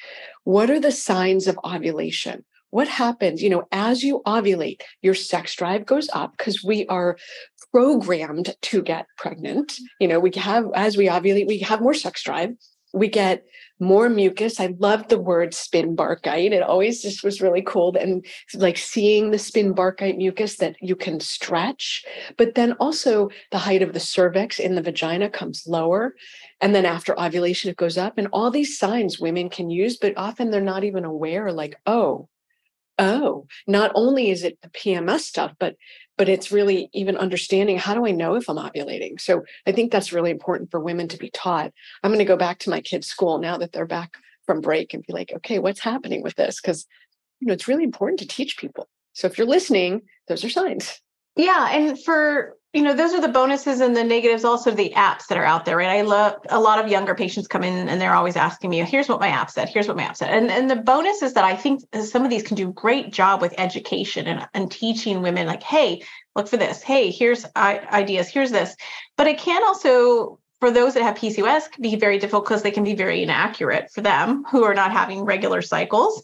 what 0.43 0.69
are 0.69 0.79
the 0.79 0.91
signs 0.91 1.47
of 1.47 1.59
ovulation? 1.65 2.43
what 2.71 2.87
happens 2.87 3.43
you 3.43 3.49
know 3.49 3.67
as 3.71 4.01
you 4.01 4.21
ovulate 4.25 4.81
your 5.01 5.13
sex 5.13 5.55
drive 5.55 5.85
goes 5.85 6.09
up 6.13 6.35
because 6.37 6.63
we 6.63 6.87
are 6.87 7.17
programmed 7.71 8.55
to 8.61 8.81
get 8.81 9.05
pregnant 9.17 9.73
you 9.99 10.07
know 10.07 10.19
we 10.19 10.31
have 10.35 10.65
as 10.75 10.97
we 10.97 11.07
ovulate 11.07 11.47
we 11.47 11.59
have 11.59 11.81
more 11.81 11.93
sex 11.93 12.23
drive 12.23 12.51
we 12.93 13.07
get 13.07 13.45
more 13.79 14.09
mucus. 14.09 14.59
I 14.59 14.75
love 14.79 15.07
the 15.07 15.19
word 15.19 15.51
spinnbarkeit. 15.51 16.51
It 16.51 16.61
always 16.61 17.01
just 17.01 17.23
was 17.23 17.41
really 17.41 17.63
cool. 17.63 17.95
And 17.97 18.25
like 18.53 18.77
seeing 18.77 19.31
the 19.31 19.37
spinnbarkeit 19.37 20.17
mucus 20.17 20.57
that 20.57 20.75
you 20.81 20.95
can 20.95 21.19
stretch, 21.19 22.03
but 22.37 22.55
then 22.55 22.73
also 22.73 23.29
the 23.51 23.57
height 23.57 23.81
of 23.81 23.93
the 23.93 23.99
cervix 23.99 24.59
in 24.59 24.75
the 24.75 24.81
vagina 24.81 25.29
comes 25.29 25.63
lower. 25.65 26.15
And 26.61 26.75
then 26.75 26.85
after 26.85 27.19
ovulation, 27.19 27.71
it 27.71 27.77
goes 27.77 27.97
up. 27.97 28.17
And 28.17 28.27
all 28.31 28.51
these 28.51 28.77
signs 28.77 29.19
women 29.19 29.49
can 29.49 29.69
use, 29.69 29.97
but 29.97 30.13
often 30.17 30.51
they're 30.51 30.61
not 30.61 30.83
even 30.83 31.05
aware, 31.05 31.51
like, 31.51 31.75
oh, 31.85 32.29
oh 32.99 33.47
not 33.67 33.91
only 33.95 34.29
is 34.29 34.43
it 34.43 34.59
the 34.61 34.69
pms 34.69 35.21
stuff 35.21 35.53
but 35.59 35.75
but 36.21 36.29
it's 36.29 36.51
really 36.51 36.87
even 36.93 37.17
understanding 37.17 37.79
how 37.79 37.95
do 37.95 38.05
i 38.05 38.11
know 38.11 38.35
if 38.35 38.47
i'm 38.47 38.57
ovulating? 38.57 39.19
So 39.19 39.41
i 39.65 39.71
think 39.71 39.91
that's 39.91 40.13
really 40.13 40.29
important 40.29 40.69
for 40.69 40.79
women 40.79 41.07
to 41.07 41.17
be 41.17 41.31
taught. 41.31 41.73
I'm 42.03 42.11
going 42.11 42.19
to 42.19 42.25
go 42.25 42.37
back 42.37 42.59
to 42.59 42.69
my 42.69 42.79
kids 42.79 43.07
school 43.07 43.39
now 43.39 43.57
that 43.57 43.71
they're 43.71 43.87
back 43.87 44.17
from 44.45 44.61
break 44.61 44.93
and 44.93 45.03
be 45.03 45.13
like 45.13 45.31
okay 45.37 45.57
what's 45.57 45.79
happening 45.79 46.21
with 46.21 46.35
this? 46.35 46.61
Because 46.61 46.85
you 47.39 47.47
know 47.47 47.53
it's 47.53 47.67
really 47.67 47.83
important 47.83 48.19
to 48.19 48.27
teach 48.27 48.57
people. 48.57 48.87
So 49.13 49.25
if 49.25 49.39
you're 49.39 49.47
listening 49.47 50.03
those 50.27 50.43
are 50.43 50.49
signs. 50.51 51.01
Yeah 51.35 51.69
and 51.71 51.99
for 52.03 52.55
you 52.73 52.81
know 52.81 52.93
those 52.93 53.13
are 53.13 53.19
the 53.19 53.27
bonuses 53.27 53.81
and 53.81 53.95
the 53.95 54.03
negatives 54.03 54.45
also 54.45 54.71
the 54.71 54.93
apps 54.95 55.27
that 55.27 55.37
are 55.37 55.43
out 55.43 55.65
there 55.65 55.77
right? 55.77 55.89
I 55.89 56.01
love 56.01 56.35
a 56.49 56.59
lot 56.59 56.83
of 56.83 56.89
younger 56.89 57.13
patients 57.13 57.47
come 57.47 57.63
in 57.63 57.89
and 57.89 57.99
they're 57.99 58.13
always 58.13 58.35
asking 58.35 58.69
me 58.69 58.79
here's 58.79 59.09
what 59.09 59.19
my 59.19 59.27
app 59.27 59.51
said 59.51 59.69
here's 59.69 59.87
what 59.87 59.97
my 59.97 60.03
app 60.03 60.15
said. 60.15 60.29
And, 60.29 60.49
and 60.49 60.69
the 60.69 60.77
bonus 60.77 61.21
is 61.21 61.33
that 61.33 61.43
i 61.43 61.55
think 61.55 61.81
some 62.03 62.23
of 62.23 62.29
these 62.29 62.43
can 62.43 62.55
do 62.55 62.69
a 62.69 62.73
great 62.73 63.11
job 63.11 63.41
with 63.41 63.53
education 63.57 64.27
and, 64.27 64.47
and 64.53 64.71
teaching 64.71 65.21
women 65.21 65.47
like 65.47 65.63
hey 65.63 66.01
look 66.35 66.47
for 66.47 66.57
this. 66.57 66.81
Hey 66.81 67.11
here's 67.11 67.45
ideas. 67.55 68.29
Here's 68.29 68.51
this. 68.51 68.75
But 69.17 69.27
it 69.27 69.37
can 69.37 69.63
also 69.63 70.39
for 70.59 70.71
those 70.71 70.93
that 70.93 71.03
have 71.03 71.15
pcos 71.15 71.63
be 71.81 71.95
very 71.95 72.19
difficult 72.19 72.45
because 72.45 72.61
they 72.61 72.71
can 72.71 72.83
be 72.83 72.93
very 72.93 73.23
inaccurate 73.23 73.91
for 73.91 74.01
them 74.01 74.43
who 74.49 74.63
are 74.63 74.75
not 74.75 74.91
having 74.91 75.21
regular 75.21 75.61
cycles 75.61 76.21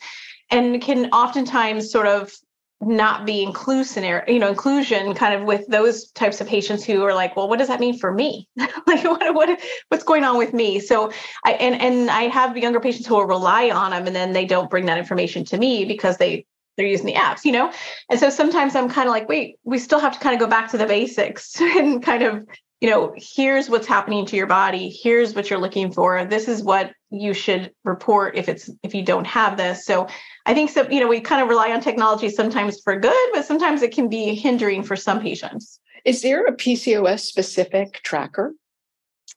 and 0.50 0.82
can 0.82 1.10
oftentimes 1.10 1.92
sort 1.92 2.08
of 2.08 2.32
not 2.80 3.26
be 3.26 3.46
inclusionary, 3.46 4.28
you 4.30 4.40
know, 4.40 4.50
inclusion 4.50 5.14
kind 5.16 5.34
of 5.34 5.48
with 5.48 5.66
those 5.68 6.12
types 6.12 6.40
of 6.42 6.48
patients 6.48 6.86
who 6.86 7.04
are 7.04 7.14
like, 7.14 7.36
well, 7.36 7.50
what 7.50 7.58
does 7.60 7.68
that 7.70 7.80
mean 7.80 7.98
for 7.98 8.12
me? 8.12 8.48
like 8.58 9.04
what, 9.04 9.34
what 9.34 9.60
what's 9.90 10.04
going 10.04 10.24
on 10.24 10.38
with 10.38 10.54
me? 10.54 10.80
So 10.80 11.12
I 11.44 11.54
and 11.54 11.80
and 11.82 12.10
I 12.12 12.24
have 12.24 12.56
younger 12.56 12.80
patients 12.80 13.08
who 13.08 13.16
will 13.16 13.26
rely 13.26 13.70
on 13.70 13.92
them 13.92 14.06
and 14.06 14.16
then 14.16 14.34
they 14.34 14.46
don't 14.46 14.70
bring 14.70 14.86
that 14.86 14.98
information 14.98 15.44
to 15.46 15.58
me 15.58 15.86
because 15.86 16.18
they 16.18 16.46
they're 16.78 16.86
using 16.86 17.08
the 17.08 17.14
apps, 17.14 17.44
you 17.44 17.52
know? 17.52 17.72
And 18.10 18.20
so 18.20 18.30
sometimes 18.30 18.76
I'm 18.76 18.88
kind 18.88 19.08
of 19.08 19.12
like, 19.12 19.28
wait, 19.28 19.56
we 19.64 19.80
still 19.80 20.00
have 20.00 20.14
to 20.14 20.20
kind 20.20 20.36
of 20.36 20.40
go 20.40 20.48
back 20.48 20.70
to 20.72 20.78
the 20.78 20.86
basics 20.86 21.60
and 21.62 22.04
kind 22.04 22.24
of 22.24 22.48
you 22.82 22.90
know, 22.90 23.14
here's 23.18 23.70
what's 23.70 23.88
happening 23.88 24.26
to 24.28 24.36
your 24.36 24.46
body. 24.46 24.90
Here's 24.90 25.34
what 25.34 25.50
you're 25.50 25.60
looking 25.60 25.92
for. 25.92 26.26
This 26.26 26.48
is 26.48 26.62
what 26.62 26.92
you 27.10 27.34
should 27.34 27.72
report 27.84 28.38
if 28.38 28.48
it's 28.48 28.70
if 28.84 28.94
you 28.94 29.04
don't 29.04 29.26
have 29.26 29.58
this. 29.58 29.86
So 29.86 30.08
I 30.46 30.54
think 30.54 30.70
so, 30.70 30.88
you 30.90 31.00
know, 31.00 31.08
we 31.08 31.20
kind 31.20 31.42
of 31.42 31.50
rely 31.50 31.72
on 31.72 31.82
technology 31.82 32.30
sometimes 32.30 32.80
for 32.82 33.00
good, 33.00 33.30
but 33.34 33.46
sometimes 33.46 33.82
it 33.82 33.94
can 33.94 34.10
be 34.10 34.36
hindering 34.36 34.84
for 34.84 34.96
some 34.96 35.22
patients. 35.22 35.80
Is 36.06 36.22
there 36.22 36.46
a 36.46 36.56
PCOS 36.56 37.22
specific 37.22 38.02
tracker? 38.04 38.54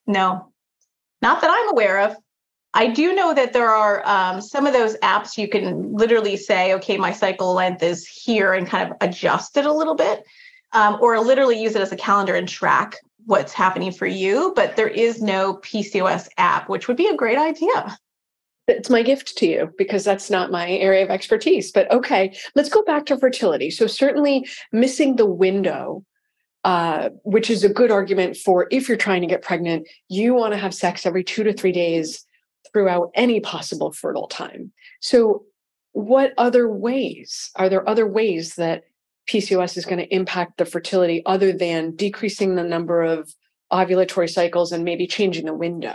No, 0.07 0.53
not 1.23 1.41
that 1.41 1.51
I'm 1.51 1.71
aware 1.71 2.01
of. 2.01 2.17
I 2.75 2.89
do 2.89 3.15
know 3.15 3.35
that 3.35 3.53
there 3.53 3.71
are 3.71 4.07
um, 4.07 4.41
some 4.41 4.67
of 4.67 4.73
those 4.73 4.97
apps 4.99 5.37
you 5.37 5.49
can 5.49 5.93
literally 5.93 6.37
say, 6.37 6.75
okay, 6.75 6.97
my 6.97 7.13
cycle 7.13 7.55
length 7.55 7.83
is 7.83 8.07
here 8.07 8.53
and 8.53 8.67
kind 8.67 8.91
of 8.91 8.97
adjust 9.01 9.57
it 9.57 9.67
a 9.67 9.73
little 9.73 9.97
bit, 9.97 10.23
um, 10.73 10.99
or 11.01 11.19
literally 11.19 11.61
use 11.61 11.75
it 11.75 11.83
as 11.83 11.91
a 11.91 11.97
calendar 11.97 12.35
and 12.35 12.49
track 12.49 12.97
what's 13.31 13.53
happening 13.53 13.93
for 13.93 14.09
you, 14.09 14.53
but 14.57 14.75
there 14.75 14.89
is 14.89 15.23
no 15.23 15.55
PCOS 15.59 16.29
app, 16.37 16.69
which 16.69 16.89
would 16.89 16.97
be 16.97 17.07
a 17.07 17.15
great 17.15 17.39
idea. 17.39 17.97
It's 18.67 18.91
my 18.91 19.03
gift 19.03 19.39
to 19.39 19.47
you 19.47 19.73
because 19.79 20.05
that's 20.05 20.31
not 20.31 20.51
my 20.51 20.69
area 20.69 21.05
of 21.05 21.11
expertise. 21.11 21.71
But 21.71 21.91
okay, 21.93 22.37
let's 22.57 22.69
go 22.69 22.83
back 22.83 23.07
to 23.07 23.17
fertility. 23.17 23.71
So, 23.71 23.87
certainly 23.87 24.49
missing 24.73 25.15
the 25.15 25.27
window, 25.27 26.05
uh, 26.65 27.11
which 27.23 27.51
is 27.51 27.63
a 27.63 27.69
good 27.69 27.93
argument 27.93 28.37
for 28.37 28.67
if 28.73 28.89
you're 28.89 28.97
trying 28.97 29.21
to 29.21 29.29
get 29.29 29.43
pregnant, 29.43 29.87
you 30.09 30.35
want 30.35 30.53
to 30.53 30.59
have 30.59 30.75
sex 30.75 31.07
every 31.07 31.23
two 31.23 31.45
to 31.45 31.53
three 31.53 31.73
days 31.73 32.27
throughout 32.73 33.11
any 33.15 33.39
possible 33.39 33.93
fertile 33.93 34.27
time. 34.27 34.73
So, 35.01 35.45
what 35.93 36.35
other 36.37 36.69
ways? 36.69 37.51
Are 37.55 37.69
there 37.69 37.89
other 37.89 38.09
ways 38.09 38.57
that 38.57 38.85
PCOS 39.29 39.77
is 39.77 39.85
going 39.85 39.99
to 39.99 40.15
impact 40.15 40.59
the 40.59 40.65
fertility 40.65 41.23
other 41.27 41.53
than 41.53 41.95
decreasing 41.95 42.55
the 42.55 42.65
number 42.65 43.03
of 43.03 43.33
ovulatory 43.73 44.29
cycles 44.29 44.73
and 44.73 44.85
maybe 44.85 45.07
changing 45.07 45.47
the 45.47 45.55
window? 45.55 45.95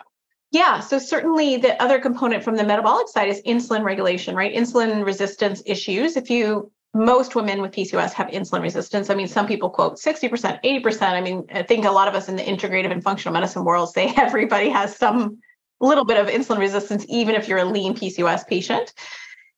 Yeah, 0.52 0.80
so 0.80 1.00
certainly 1.00 1.58
the 1.58 1.82
other 1.82 2.00
component 2.00 2.44
from 2.44 2.56
the 2.56 2.64
metabolic 2.64 3.10
side 3.10 3.28
is 3.28 3.42
insulin 3.46 3.84
regulation, 3.84 4.36
right? 4.36 4.54
Insulin 4.54 5.06
resistance 5.06 5.62
issues. 5.66 6.16
If 6.16 6.30
you 6.30 6.72
most 6.96 7.36
women 7.36 7.62
with 7.62 7.74
PCOS 7.74 8.14
have 8.14 8.28
insulin 8.28 8.62
resistance. 8.62 9.10
I 9.10 9.16
mean, 9.16 9.28
some 9.28 9.46
people 9.46 9.70
quote 9.70 9.98
60%, 9.98 10.64
80%. 10.64 11.02
I 11.02 11.20
mean, 11.20 11.46
I 11.54 11.62
think 11.62 11.84
a 11.84 11.92
lot 11.92 12.08
of 12.08 12.16
us 12.16 12.30
in 12.30 12.38
the 12.38 12.42
integrative 12.42 12.90
and 12.90 13.04
functional 13.04 13.34
medicine 13.34 13.66
world 13.66 13.92
say 13.92 14.14
everybody 14.18 14.70
has 14.70 14.96
some 14.96 15.38
little 15.82 16.06
bit 16.06 16.18
of 16.18 16.28
insulin 16.28 16.58
resistance, 16.58 17.06
even 17.10 17.36
if 17.36 17.50
you're 17.50 17.60
a 17.60 17.66
lean 17.66 17.96
PCOS 17.96 18.48
patient. 18.48 18.94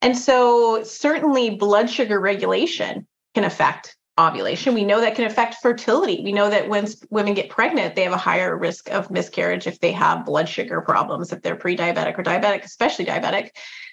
And 0.01 0.17
so, 0.17 0.83
certainly, 0.83 1.51
blood 1.51 1.89
sugar 1.89 2.19
regulation 2.19 3.05
can 3.38 3.44
affect 3.44 3.96
ovulation. 4.20 4.74
We 4.74 4.84
know 4.84 5.00
that 5.00 5.13
can 5.13 5.25
affect 5.25 5.58
fertility. 5.62 6.22
We 6.24 6.32
know 6.32 6.50
that 6.50 6.67
when 6.67 6.88
women 7.12 7.36
get 7.36 7.51
pregnant, 7.51 7.96
they 7.96 8.03
have 8.03 8.13
a 8.13 8.17
higher 8.17 8.58
risk 8.58 8.89
of 8.89 9.12
miscarriage 9.12 9.67
if 9.67 9.79
they 9.79 9.91
have 9.91 10.25
blood 10.25 10.50
sugar 10.50 10.82
problems, 10.82 11.32
if 11.32 11.44
they're 11.44 11.56
pre 11.56 11.77
diabetic 11.77 12.17
or 12.17 12.24
diabetic, 12.24 12.63
especially 12.63 13.06
diabetic. 13.06 13.50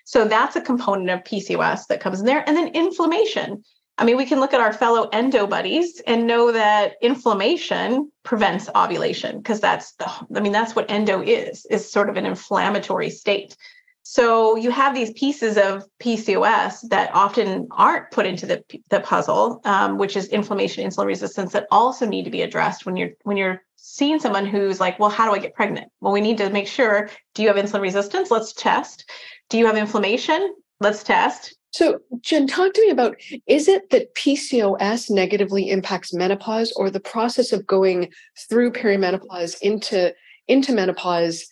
So 0.07 0.25
that's 0.25 0.57
a 0.57 0.63
component 0.63 1.11
of 1.11 1.25
PCOS 1.25 1.89
that 1.89 2.01
comes 2.01 2.21
in 2.21 2.27
there. 2.27 2.43
And 2.49 2.57
then 2.57 2.69
inflammation. 2.69 3.63
I 3.99 4.07
mean, 4.07 4.17
we 4.17 4.25
can 4.25 4.41
look 4.41 4.55
at 4.55 4.63
our 4.63 4.73
fellow 4.73 5.11
endo 5.13 5.47
buddies 5.47 6.01
and 6.07 6.27
know 6.27 6.51
that 6.51 6.95
inflammation 7.03 8.11
prevents 8.23 8.71
ovulation 8.75 9.37
because 9.37 9.61
that's 9.61 9.93
the, 9.97 10.11
I 10.35 10.41
mean, 10.41 10.53
that's 10.53 10.75
what 10.75 10.91
endo 10.91 11.21
is, 11.21 11.67
is 11.67 11.93
sort 11.93 12.09
of 12.09 12.17
an 12.17 12.25
inflammatory 12.25 13.11
state. 13.11 13.59
So 14.07 14.55
you 14.57 14.71
have 14.71 14.95
these 14.95 15.13
pieces 15.15 15.57
of 15.57 15.83
PCOS 15.99 16.89
that 16.91 17.11
often 17.15 17.67
aren't 17.71 18.11
put 18.11 18.27
into 18.27 18.45
the, 18.45 18.63
the 18.91 19.01
puzzle, 19.01 19.63
um, 19.65 19.97
which 19.97 20.15
is 20.15 20.29
inflammation, 20.29 20.87
insulin 20.87 21.07
resistance, 21.07 21.53
that 21.53 21.67
also 21.71 22.07
need 22.07 22.25
to 22.25 22.31
be 22.31 22.43
addressed 22.43 22.85
when 22.85 22.97
you're 22.97 23.11
when 23.23 23.39
you're 23.39 23.63
seeing 23.77 24.21
someone 24.21 24.45
who's 24.45 24.79
like, 24.79 24.99
well, 24.99 25.09
how 25.09 25.25
do 25.25 25.35
I 25.35 25.39
get 25.39 25.55
pregnant? 25.55 25.91
Well, 26.03 26.13
we 26.13 26.21
need 26.21 26.37
to 26.39 26.51
make 26.51 26.69
sure: 26.69 27.09
do 27.35 27.43
you 27.43 27.49
have 27.49 27.57
insulin 27.57 27.81
resistance? 27.81 28.31
Let's 28.31 28.53
test. 28.53 29.11
Do 29.49 29.57
you 29.57 29.65
have 29.65 29.77
inflammation? 29.77 30.55
Let's 30.81 31.03
test. 31.03 31.57
So, 31.71 32.01
Jen, 32.21 32.47
talk 32.47 32.75
to 32.75 32.81
me 32.83 32.91
about 32.91 33.17
is 33.47 33.69
it 33.69 33.89
that 33.89 34.15
PCOS 34.15 35.11
negatively 35.11 35.71
impacts 35.71 36.13
menopause 36.13 36.73
or 36.77 36.91
the 36.91 37.01
process 37.01 37.53
of 37.53 37.67
going 37.67 38.13
through 38.51 38.73
perimenopause 38.73 39.57
into 39.63 40.15
into 40.47 40.75
menopause 40.75 41.47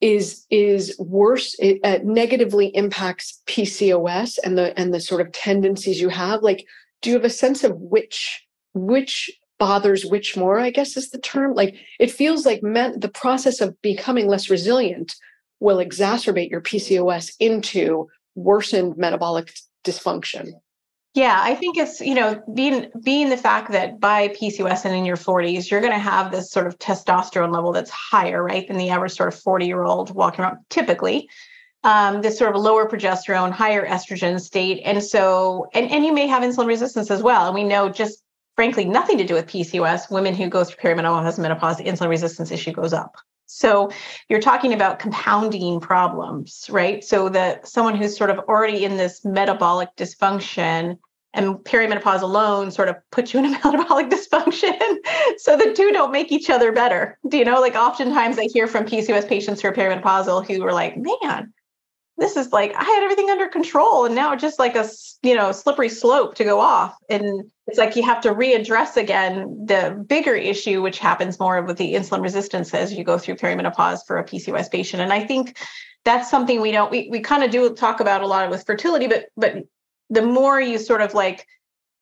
is 0.00 0.46
is 0.50 0.96
worse 0.98 1.54
it 1.58 1.78
uh, 1.84 1.98
negatively 2.02 2.68
impacts 2.68 3.42
pcos 3.46 4.38
and 4.42 4.56
the 4.56 4.78
and 4.78 4.94
the 4.94 5.00
sort 5.00 5.20
of 5.20 5.32
tendencies 5.32 6.00
you 6.00 6.08
have. 6.08 6.42
Like 6.42 6.66
do 7.02 7.10
you 7.10 7.16
have 7.16 7.24
a 7.24 7.30
sense 7.30 7.64
of 7.64 7.76
which 7.76 8.46
which 8.74 9.30
bothers 9.58 10.06
which 10.06 10.36
more 10.36 10.58
i 10.58 10.70
guess 10.70 10.96
is 10.96 11.10
the 11.10 11.18
term? 11.18 11.54
Like 11.54 11.76
it 11.98 12.10
feels 12.10 12.46
like 12.46 12.62
meant 12.62 13.00
the 13.00 13.08
process 13.08 13.60
of 13.60 13.80
becoming 13.82 14.26
less 14.26 14.48
resilient 14.48 15.14
will 15.60 15.78
exacerbate 15.78 16.50
your 16.50 16.62
pcos 16.62 17.32
into 17.38 18.08
worsened 18.34 18.96
metabolic 18.96 19.52
dysfunction 19.84 20.52
yeah, 21.14 21.40
I 21.42 21.56
think 21.56 21.76
it's, 21.76 22.00
you 22.00 22.14
know, 22.14 22.40
being 22.54 22.90
being 23.02 23.30
the 23.30 23.36
fact 23.36 23.72
that 23.72 23.98
by 23.98 24.28
PCOS 24.28 24.84
and 24.84 24.94
in 24.94 25.04
your 25.04 25.16
40s, 25.16 25.70
you're 25.70 25.80
going 25.80 25.92
to 25.92 25.98
have 25.98 26.30
this 26.30 26.50
sort 26.52 26.68
of 26.68 26.78
testosterone 26.78 27.52
level 27.52 27.72
that's 27.72 27.90
higher, 27.90 28.42
right, 28.42 28.66
than 28.68 28.76
the 28.76 28.90
average 28.90 29.12
sort 29.12 29.32
of 29.32 29.40
40 29.40 29.66
year 29.66 29.82
old 29.82 30.14
walking 30.14 30.44
around 30.44 30.58
typically. 30.68 31.28
Um, 31.82 32.20
this 32.20 32.38
sort 32.38 32.54
of 32.54 32.60
lower 32.60 32.86
progesterone, 32.86 33.50
higher 33.50 33.86
estrogen 33.86 34.38
state. 34.38 34.82
And 34.84 35.02
so, 35.02 35.66
and, 35.72 35.90
and 35.90 36.04
you 36.04 36.12
may 36.12 36.26
have 36.26 36.42
insulin 36.42 36.66
resistance 36.66 37.10
as 37.10 37.22
well. 37.22 37.46
And 37.46 37.54
we 37.54 37.64
know 37.64 37.88
just 37.88 38.22
frankly, 38.54 38.84
nothing 38.84 39.16
to 39.16 39.24
do 39.24 39.32
with 39.32 39.46
PCOS, 39.46 40.10
women 40.10 40.34
who 40.34 40.46
go 40.46 40.64
through 40.64 40.76
perimenopause, 40.76 41.38
menopause, 41.38 41.78
insulin 41.78 42.10
resistance 42.10 42.50
issue 42.50 42.72
goes 42.72 42.92
up. 42.92 43.16
So 43.52 43.90
you're 44.28 44.40
talking 44.40 44.72
about 44.72 44.98
compounding 44.98 45.80
problems, 45.80 46.68
right? 46.70 47.02
So 47.04 47.28
that 47.30 47.66
someone 47.66 47.96
who's 47.96 48.16
sort 48.16 48.30
of 48.30 48.38
already 48.40 48.84
in 48.84 48.96
this 48.96 49.24
metabolic 49.24 49.88
dysfunction 49.96 50.98
and 51.34 51.56
perimenopause 51.56 52.22
alone 52.22 52.70
sort 52.70 52.88
of 52.88 52.96
puts 53.10 53.32
you 53.32 53.40
in 53.40 53.46
a 53.46 53.50
metabolic 53.64 54.08
dysfunction. 54.08 54.96
so 55.36 55.56
the 55.56 55.72
two 55.74 55.92
don't 55.92 56.12
make 56.12 56.32
each 56.32 56.50
other 56.50 56.72
better. 56.72 57.18
Do 57.28 57.38
you 57.38 57.44
know? 57.44 57.60
Like 57.60 57.74
oftentimes 57.74 58.38
I 58.38 58.48
hear 58.52 58.66
from 58.66 58.84
PCOS 58.84 59.28
patients 59.28 59.60
who 59.60 59.68
are 59.68 59.72
perimenopausal 59.72 60.46
who 60.46 60.64
are 60.64 60.72
like, 60.72 60.96
man, 60.96 61.52
this 62.20 62.36
is 62.36 62.52
like 62.52 62.74
I 62.76 62.84
had 62.84 63.02
everything 63.02 63.30
under 63.30 63.48
control 63.48 64.04
and 64.04 64.14
now 64.14 64.36
just 64.36 64.58
like 64.58 64.76
a 64.76 64.88
you 65.22 65.34
know 65.34 65.50
slippery 65.52 65.88
slope 65.88 66.34
to 66.36 66.44
go 66.44 66.60
off. 66.60 66.94
And 67.08 67.50
it's 67.66 67.78
like 67.78 67.96
you 67.96 68.02
have 68.04 68.20
to 68.20 68.34
readdress 68.34 68.96
again 68.96 69.64
the 69.66 70.04
bigger 70.06 70.34
issue 70.34 70.82
which 70.82 70.98
happens 70.98 71.40
more 71.40 71.60
with 71.62 71.78
the 71.78 71.94
insulin 71.94 72.22
resistance 72.22 72.72
as 72.74 72.92
you 72.92 73.02
go 73.02 73.18
through 73.18 73.36
perimenopause 73.36 74.00
for 74.06 74.18
a 74.18 74.24
PCOS 74.24 74.70
patient. 74.70 75.02
And 75.02 75.12
I 75.12 75.24
think 75.24 75.58
that's 76.04 76.30
something 76.30 76.60
we 76.60 76.70
don't 76.70 76.90
we, 76.90 77.08
we 77.10 77.20
kind 77.20 77.42
of 77.42 77.50
do 77.50 77.74
talk 77.74 78.00
about 78.00 78.22
a 78.22 78.26
lot 78.26 78.48
with 78.50 78.66
fertility 78.66 79.06
but 79.06 79.26
but 79.36 79.56
the 80.10 80.22
more 80.22 80.60
you 80.60 80.78
sort 80.78 81.00
of 81.00 81.14
like 81.14 81.46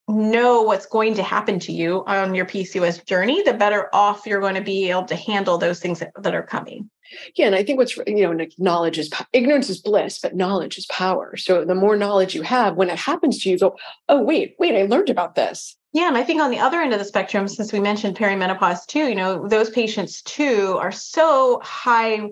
know 0.09 0.61
what's 0.61 0.85
going 0.85 1.13
to 1.15 1.23
happen 1.23 1.59
to 1.59 1.71
you 1.71 2.03
on 2.05 2.33
your 2.33 2.45
PCOS 2.45 3.05
journey, 3.05 3.41
the 3.43 3.53
better 3.53 3.93
off 3.93 4.25
you're 4.25 4.41
going 4.41 4.55
to 4.55 4.61
be 4.61 4.89
able 4.89 5.05
to 5.05 5.15
handle 5.15 5.57
those 5.57 5.79
things 5.79 5.99
that, 5.99 6.11
that 6.21 6.35
are 6.35 6.43
coming. 6.43 6.89
Yeah, 7.35 7.47
and 7.47 7.55
I 7.55 7.63
think 7.63 7.79
what's 7.79 7.97
you 7.97 8.33
know, 8.33 8.45
knowledge 8.57 8.99
is 8.99 9.09
ignorance 9.33 9.69
is 9.69 9.81
bliss, 9.81 10.19
but 10.19 10.35
knowledge 10.35 10.77
is 10.77 10.85
power. 10.87 11.37
So 11.37 11.65
the 11.65 11.75
more 11.75 11.97
knowledge 11.97 12.35
you 12.35 12.43
have, 12.43 12.75
when 12.75 12.89
it 12.89 12.99
happens 12.99 13.41
to 13.41 13.49
you, 13.49 13.53
you 13.53 13.59
go, 13.59 13.77
oh 14.09 14.21
wait, 14.21 14.55
wait, 14.59 14.75
I 14.75 14.83
learned 14.83 15.09
about 15.09 15.35
this. 15.35 15.75
Yeah, 15.91 16.07
and 16.07 16.17
I 16.17 16.23
think 16.23 16.39
on 16.39 16.51
the 16.51 16.59
other 16.59 16.81
end 16.81 16.93
of 16.93 16.99
the 16.99 17.05
spectrum, 17.05 17.47
since 17.47 17.73
we 17.73 17.79
mentioned 17.79 18.15
perimenopause 18.15 18.85
too, 18.85 19.09
you 19.09 19.15
know, 19.15 19.47
those 19.47 19.71
patients 19.71 20.21
too 20.21 20.77
are 20.79 20.91
so 20.91 21.59
high 21.63 22.29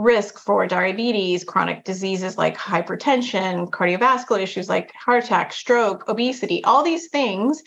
risk 0.00 0.38
for 0.38 0.66
diabetes, 0.66 1.44
chronic 1.44 1.84
diseases 1.84 2.38
like 2.38 2.56
hypertension, 2.56 3.68
cardiovascular 3.68 4.40
issues 4.40 4.68
like 4.68 4.92
heart 4.94 5.24
attack, 5.24 5.52
stroke, 5.52 6.08
obesity, 6.08 6.64
all 6.64 6.82
these 6.82 7.08
things. 7.08 7.62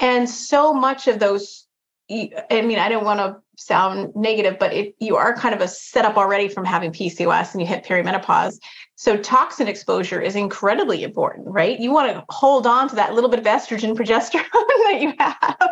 And 0.00 0.28
so 0.28 0.72
much 0.74 1.06
of 1.06 1.18
those, 1.18 1.67
I 2.10 2.62
mean, 2.62 2.78
I 2.78 2.88
don't 2.88 3.04
want 3.04 3.20
to 3.20 3.36
sound 3.58 4.12
negative, 4.14 4.58
but 4.58 4.72
it, 4.72 4.94
you 4.98 5.16
are 5.16 5.34
kind 5.36 5.54
of 5.54 5.60
a 5.60 5.68
setup 5.68 6.16
already 6.16 6.48
from 6.48 6.64
having 6.64 6.92
PCOS 6.92 7.52
and 7.52 7.60
you 7.60 7.66
hit 7.66 7.84
perimenopause. 7.84 8.58
So 8.94 9.16
toxin 9.16 9.68
exposure 9.68 10.20
is 10.20 10.34
incredibly 10.34 11.02
important, 11.02 11.48
right? 11.48 11.78
You 11.78 11.92
want 11.92 12.12
to 12.12 12.24
hold 12.30 12.66
on 12.66 12.88
to 12.88 12.96
that 12.96 13.14
little 13.14 13.28
bit 13.28 13.38
of 13.38 13.44
estrogen, 13.44 13.94
progesterone 13.94 14.42
that 14.52 14.98
you 15.00 15.12
have 15.18 15.70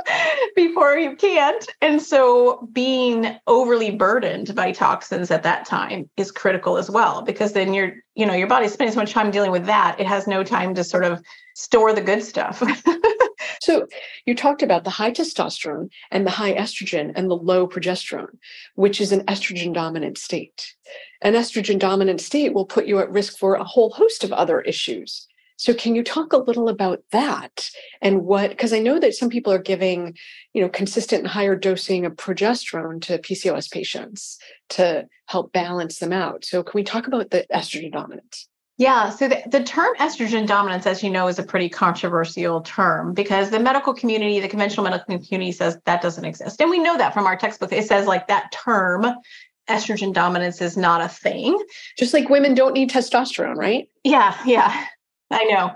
before 0.55 0.99
you 0.99 1.17
can't. 1.17 1.67
And 1.81 2.03
so 2.03 2.69
being 2.73 3.37
overly 3.47 3.91
burdened 3.91 4.55
by 4.55 4.73
toxins 4.73 5.31
at 5.31 5.43
that 5.45 5.65
time 5.65 6.11
is 6.17 6.31
critical 6.31 6.77
as 6.77 6.91
well, 6.91 7.23
because 7.23 7.53
then 7.53 7.73
you're, 7.73 7.95
you 8.15 8.27
know, 8.27 8.35
your 8.35 8.47
body's 8.47 8.73
spending 8.73 8.95
so 8.95 9.01
much 9.01 9.13
time 9.13 9.31
dealing 9.31 9.53
with 9.53 9.67
that, 9.67 9.99
it 9.99 10.07
has 10.07 10.27
no 10.27 10.45
time 10.45 10.75
to 10.75 10.85
sort 10.85 11.05
of 11.05 11.23
store 11.55 11.93
the 11.93 12.03
good 12.03 12.23
stuff. 12.23 12.63
so 13.61 13.87
you 14.25 14.35
talked 14.35 14.63
about 14.63 14.85
the 14.85 14.91
high 14.91 15.11
testosterone 15.11 15.91
and 16.11 16.27
the 16.27 16.31
high 16.31 16.55
estrogen 16.55 17.13
and 17.15 17.31
the 17.31 17.37
low 17.37 17.67
progesterone, 17.67 18.39
which 18.75 19.01
is 19.01 19.13
an 19.13 19.25
estrogen 19.27 19.73
dominant 19.73 20.19
state. 20.19 20.75
An 21.23 21.35
estrogen 21.35 21.79
dominant 21.79 22.21
state 22.21 22.55
will 22.55 22.67
put 22.67 22.87
you 22.87 22.99
at 22.99 23.11
risk 23.11 23.39
for 23.39 23.55
a 23.55 23.65
whole 23.65 23.91
host 23.91 24.25
of 24.25 24.33
other 24.33 24.61
issues. 24.61 25.27
So 25.59 25.73
can 25.73 25.95
you 25.95 26.05
talk 26.05 26.33
a 26.33 26.39
little 26.39 26.69
about 26.69 27.03
that 27.13 27.71
and 28.03 28.25
what 28.25 28.51
because 28.51 28.75
I 28.75 28.79
know 28.79 28.99
that 28.99 29.15
some 29.15 29.31
people 29.31 29.53
are 29.53 29.59
giving, 29.59 30.17
you 30.53 30.61
know, 30.61 30.69
consistent 30.69 31.23
and 31.23 31.31
higher 31.31 31.57
dosing 31.57 32.05
of 32.05 32.13
progesterone 32.13 33.01
to 33.03 33.19
PCOS 33.19 33.71
patients 33.71 34.39
to 34.71 35.07
help 35.27 35.53
balance 35.53 35.99
them 35.99 36.13
out. 36.13 36.45
So 36.45 36.63
can 36.63 36.77
we 36.77 36.85
talk 36.85 37.07
about 37.07 37.31
the 37.31 37.47
estrogen 37.53 37.93
dominance? 37.93 38.49
Yeah, 38.79 39.09
so 39.09 39.27
the, 39.27 39.43
the 39.47 39.63
term 39.63 39.95
estrogen 39.97 40.47
dominance, 40.47 40.87
as 40.87 41.03
you 41.03 41.09
know, 41.09 41.29
is 41.29 41.39
a 41.39 41.43
pretty 41.43 41.69
controversial 41.69 42.61
term 42.61 43.15
because 43.15 43.49
the 43.49 43.59
medical 43.59 43.95
community, 43.95 44.39
the 44.39 44.49
conventional 44.49 44.85
medical 44.85 45.19
community 45.19 45.53
says 45.53 45.79
that 45.87 46.03
doesn't 46.03 46.25
exist. 46.27 46.61
And 46.61 46.69
we 46.69 46.79
know 46.79 46.99
that 46.99 47.15
from 47.15 47.27
our 47.27 47.37
textbook. 47.37 47.73
It 47.73 47.87
says 47.87 48.07
like 48.07 48.29
that 48.29 48.53
term 48.53 49.07
estrogen 49.69 50.13
dominance 50.13 50.61
is 50.61 50.77
not 50.77 51.01
a 51.01 51.09
thing. 51.09 51.59
Just 51.99 52.13
like 52.13 52.29
women 52.29 52.55
don't 52.55 52.75
need 52.75 52.91
testosterone, 52.91 53.57
right? 53.57 53.89
Yeah, 54.05 54.37
yeah. 54.45 54.87
I 55.31 55.45
know. 55.45 55.75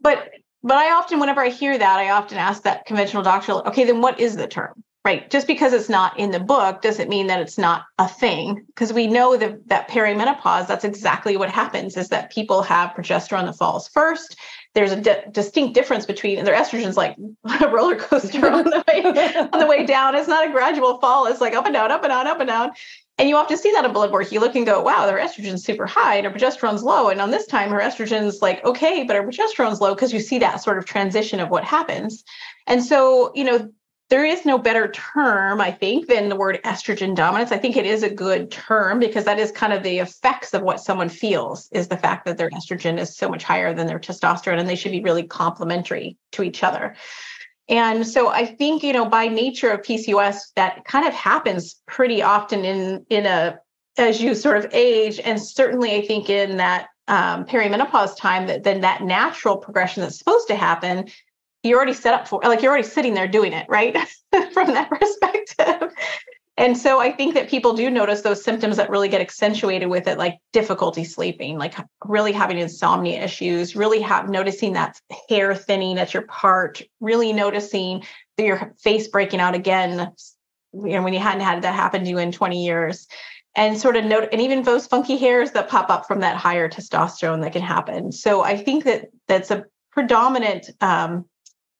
But 0.00 0.30
but 0.64 0.78
I 0.78 0.90
often 0.90 1.20
whenever 1.20 1.40
I 1.40 1.48
hear 1.48 1.78
that, 1.78 1.98
I 1.98 2.10
often 2.10 2.38
ask 2.38 2.64
that 2.64 2.86
conventional 2.86 3.22
doctor, 3.22 3.52
okay, 3.68 3.84
then 3.84 4.00
what 4.00 4.18
is 4.18 4.34
the 4.34 4.48
term? 4.48 4.82
Right? 5.06 5.30
Just 5.30 5.46
because 5.46 5.72
it's 5.72 5.88
not 5.88 6.18
in 6.18 6.32
the 6.32 6.40
book 6.40 6.82
doesn't 6.82 7.08
mean 7.08 7.28
that 7.28 7.38
it's 7.40 7.56
not 7.56 7.84
a 7.96 8.08
thing 8.08 8.64
because 8.66 8.92
we 8.92 9.06
know 9.06 9.36
that 9.36 9.68
that 9.68 9.88
perimenopause 9.88 10.66
that's 10.66 10.84
exactly 10.84 11.36
what 11.36 11.48
happens 11.48 11.96
is 11.96 12.08
that 12.08 12.32
people 12.32 12.60
have 12.62 12.90
progesterone 12.90 13.46
that 13.46 13.56
falls 13.56 13.86
first 13.86 14.36
there's 14.76 14.92
a 14.92 15.30
distinct 15.30 15.72
difference 15.72 16.04
between 16.04 16.44
their 16.44 16.54
estrogen's 16.54 16.98
like 16.98 17.16
a 17.62 17.68
roller 17.72 17.96
coaster 17.96 18.50
on 18.50 18.64
the 18.64 18.84
way 18.86 19.34
on 19.52 19.58
the 19.58 19.66
way 19.66 19.86
down. 19.86 20.14
It's 20.14 20.28
not 20.28 20.46
a 20.46 20.52
gradual 20.52 20.98
fall. 20.98 21.26
It's 21.26 21.40
like 21.40 21.54
up 21.54 21.64
and 21.64 21.72
down, 21.72 21.90
up 21.90 22.04
and 22.04 22.10
down, 22.10 22.26
up 22.26 22.40
and 22.40 22.48
down. 22.48 22.72
And 23.16 23.26
you 23.26 23.36
often 23.36 23.56
see 23.56 23.72
that 23.72 23.86
in 23.86 23.92
blood 23.94 24.12
work. 24.12 24.30
You 24.30 24.38
look 24.38 24.54
and 24.54 24.66
go, 24.66 24.82
wow, 24.82 25.06
their 25.06 25.16
estrogen's 25.16 25.64
super 25.64 25.86
high 25.86 26.16
and 26.16 26.26
her 26.26 26.32
progesterone's 26.32 26.82
low. 26.82 27.08
And 27.08 27.22
on 27.22 27.30
this 27.30 27.46
time, 27.46 27.70
her 27.70 27.78
estrogen's 27.78 28.42
like, 28.42 28.62
okay, 28.66 29.04
but 29.04 29.16
her 29.16 29.22
progesterone's 29.22 29.80
low 29.80 29.94
because 29.94 30.12
you 30.12 30.20
see 30.20 30.38
that 30.40 30.62
sort 30.62 30.76
of 30.76 30.84
transition 30.84 31.40
of 31.40 31.48
what 31.48 31.64
happens. 31.64 32.22
And 32.66 32.84
so, 32.84 33.32
you 33.34 33.44
know, 33.44 33.72
there 34.08 34.24
is 34.24 34.44
no 34.44 34.56
better 34.56 34.88
term, 34.92 35.60
I 35.60 35.72
think, 35.72 36.06
than 36.06 36.28
the 36.28 36.36
word 36.36 36.60
estrogen 36.64 37.14
dominance. 37.14 37.50
I 37.50 37.58
think 37.58 37.76
it 37.76 37.86
is 37.86 38.04
a 38.04 38.10
good 38.10 38.50
term 38.52 39.00
because 39.00 39.24
that 39.24 39.40
is 39.40 39.50
kind 39.50 39.72
of 39.72 39.82
the 39.82 39.98
effects 39.98 40.54
of 40.54 40.62
what 40.62 40.80
someone 40.80 41.08
feels 41.08 41.68
is 41.72 41.88
the 41.88 41.96
fact 41.96 42.24
that 42.26 42.38
their 42.38 42.50
estrogen 42.50 42.98
is 42.98 43.16
so 43.16 43.28
much 43.28 43.42
higher 43.42 43.74
than 43.74 43.88
their 43.88 43.98
testosterone 43.98 44.60
and 44.60 44.68
they 44.68 44.76
should 44.76 44.92
be 44.92 45.02
really 45.02 45.24
complementary 45.24 46.16
to 46.32 46.44
each 46.44 46.62
other. 46.62 46.94
And 47.68 48.06
so 48.06 48.28
I 48.28 48.46
think, 48.46 48.84
you 48.84 48.92
know, 48.92 49.06
by 49.06 49.26
nature 49.26 49.70
of 49.70 49.82
PCOS, 49.82 50.52
that 50.54 50.84
kind 50.84 51.06
of 51.06 51.12
happens 51.12 51.80
pretty 51.86 52.22
often 52.22 52.64
in 52.64 53.04
in 53.10 53.26
a 53.26 53.58
as 53.98 54.20
you 54.20 54.34
sort 54.34 54.58
of 54.58 54.68
age. 54.72 55.18
And 55.18 55.42
certainly 55.42 55.94
I 55.96 56.06
think 56.06 56.30
in 56.30 56.58
that 56.58 56.88
um, 57.08 57.44
perimenopause 57.44 58.16
time, 58.16 58.46
that 58.46 58.62
then 58.62 58.80
that 58.82 59.02
natural 59.02 59.56
progression 59.56 60.02
that's 60.02 60.18
supposed 60.18 60.48
to 60.48 60.56
happen, 60.56 61.08
you're 61.62 61.76
already 61.76 61.94
set 61.94 62.14
up 62.14 62.28
for 62.28 62.40
like 62.42 62.62
you're 62.62 62.70
already 62.70 62.86
sitting 62.86 63.14
there 63.14 63.28
doing 63.28 63.52
it, 63.52 63.66
right? 63.68 63.96
From 64.52 64.72
that 64.72 64.88
perspective. 64.90 65.92
And 66.58 66.76
so 66.76 67.00
I 67.00 67.12
think 67.12 67.34
that 67.34 67.50
people 67.50 67.74
do 67.74 67.90
notice 67.90 68.22
those 68.22 68.42
symptoms 68.42 68.78
that 68.78 68.88
really 68.88 69.08
get 69.08 69.20
accentuated 69.20 69.88
with 69.88 70.06
it, 70.08 70.16
like 70.16 70.38
difficulty 70.54 71.04
sleeping, 71.04 71.58
like 71.58 71.74
really 72.04 72.32
having 72.32 72.58
insomnia 72.58 73.22
issues, 73.22 73.76
really 73.76 74.00
have 74.00 74.30
noticing 74.30 74.72
that 74.72 74.98
hair 75.28 75.54
thinning 75.54 75.98
at 75.98 76.14
your 76.14 76.22
part, 76.22 76.80
really 77.00 77.32
noticing 77.34 78.02
your 78.38 78.74
face 78.80 79.08
breaking 79.08 79.40
out 79.40 79.54
again, 79.54 80.12
you 80.72 80.88
know, 80.88 81.02
when 81.02 81.12
you 81.12 81.20
hadn't 81.20 81.42
had 81.42 81.60
that 81.62 81.74
happen 81.74 82.04
to 82.04 82.10
you 82.10 82.18
in 82.18 82.32
20 82.32 82.64
years. 82.64 83.06
And 83.54 83.78
sort 83.78 83.96
of 83.96 84.04
note, 84.04 84.28
and 84.32 84.40
even 84.40 84.62
those 84.62 84.86
funky 84.86 85.16
hairs 85.16 85.52
that 85.52 85.68
pop 85.68 85.90
up 85.90 86.06
from 86.06 86.20
that 86.20 86.36
higher 86.36 86.68
testosterone 86.68 87.42
that 87.42 87.52
can 87.52 87.62
happen. 87.62 88.12
So 88.12 88.44
I 88.44 88.56
think 88.56 88.84
that 88.84 89.08
that's 89.28 89.50
a 89.50 89.64
predominant 89.92 90.68
um, 90.82 91.24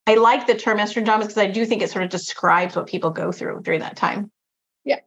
I 0.07 0.15
like 0.15 0.47
the 0.47 0.55
term 0.55 0.79
estrogen 0.79 1.05
dominance 1.05 1.35
because 1.35 1.43
I 1.43 1.51
do 1.51 1.67
think 1.67 1.83
it 1.83 1.91
sort 1.91 2.05
of 2.05 2.11
describes 2.11 2.77
what 2.77 2.87
people 2.87 3.11
go 3.11 3.33
through 3.33 3.63
during 3.63 3.81
that 3.81 3.97
time. 3.97 4.31
Yeah. 4.85 5.01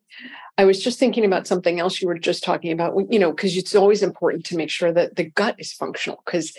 I 0.57 0.65
was 0.65 0.83
just 0.83 0.99
thinking 0.99 1.23
about 1.23 1.47
something 1.47 1.79
else 1.79 2.01
you 2.01 2.07
were 2.07 2.19
just 2.19 2.43
talking 2.43 2.73
about, 2.73 2.93
you 3.09 3.17
know, 3.17 3.31
because 3.31 3.55
it's 3.55 3.75
always 3.75 4.03
important 4.03 4.45
to 4.47 4.57
make 4.57 4.69
sure 4.69 4.91
that 4.91 5.15
the 5.15 5.23
gut 5.23 5.55
is 5.57 5.71
functional. 5.71 6.21
Because 6.25 6.53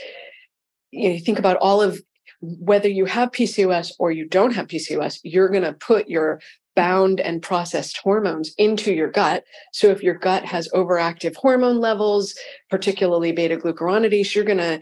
you, 0.91 1.09
know, 1.09 1.15
you 1.15 1.21
think 1.21 1.39
about 1.39 1.59
all 1.59 1.83
of 1.83 2.01
whether 2.41 2.89
you 2.89 3.05
have 3.05 3.31
PCOS 3.33 3.93
or 3.99 4.11
you 4.11 4.27
don't 4.27 4.55
have 4.55 4.69
PCOS, 4.69 5.21
you're 5.23 5.51
going 5.51 5.65
to 5.65 5.75
put 5.75 6.09
your 6.09 6.41
bound 6.75 7.21
and 7.21 7.43
processed 7.43 7.99
hormones 7.99 8.55
into 8.57 8.95
your 8.95 9.11
gut. 9.11 9.45
So 9.73 9.89
if 9.89 10.03
your 10.03 10.15
gut 10.15 10.47
has 10.47 10.69
overactive 10.71 11.37
hormone 11.37 11.79
levels, 11.79 12.35
particularly 12.71 13.33
beta 13.33 13.59
glucuronidase, 13.59 14.35
you're 14.35 14.45
going 14.45 14.59
to 14.59 14.81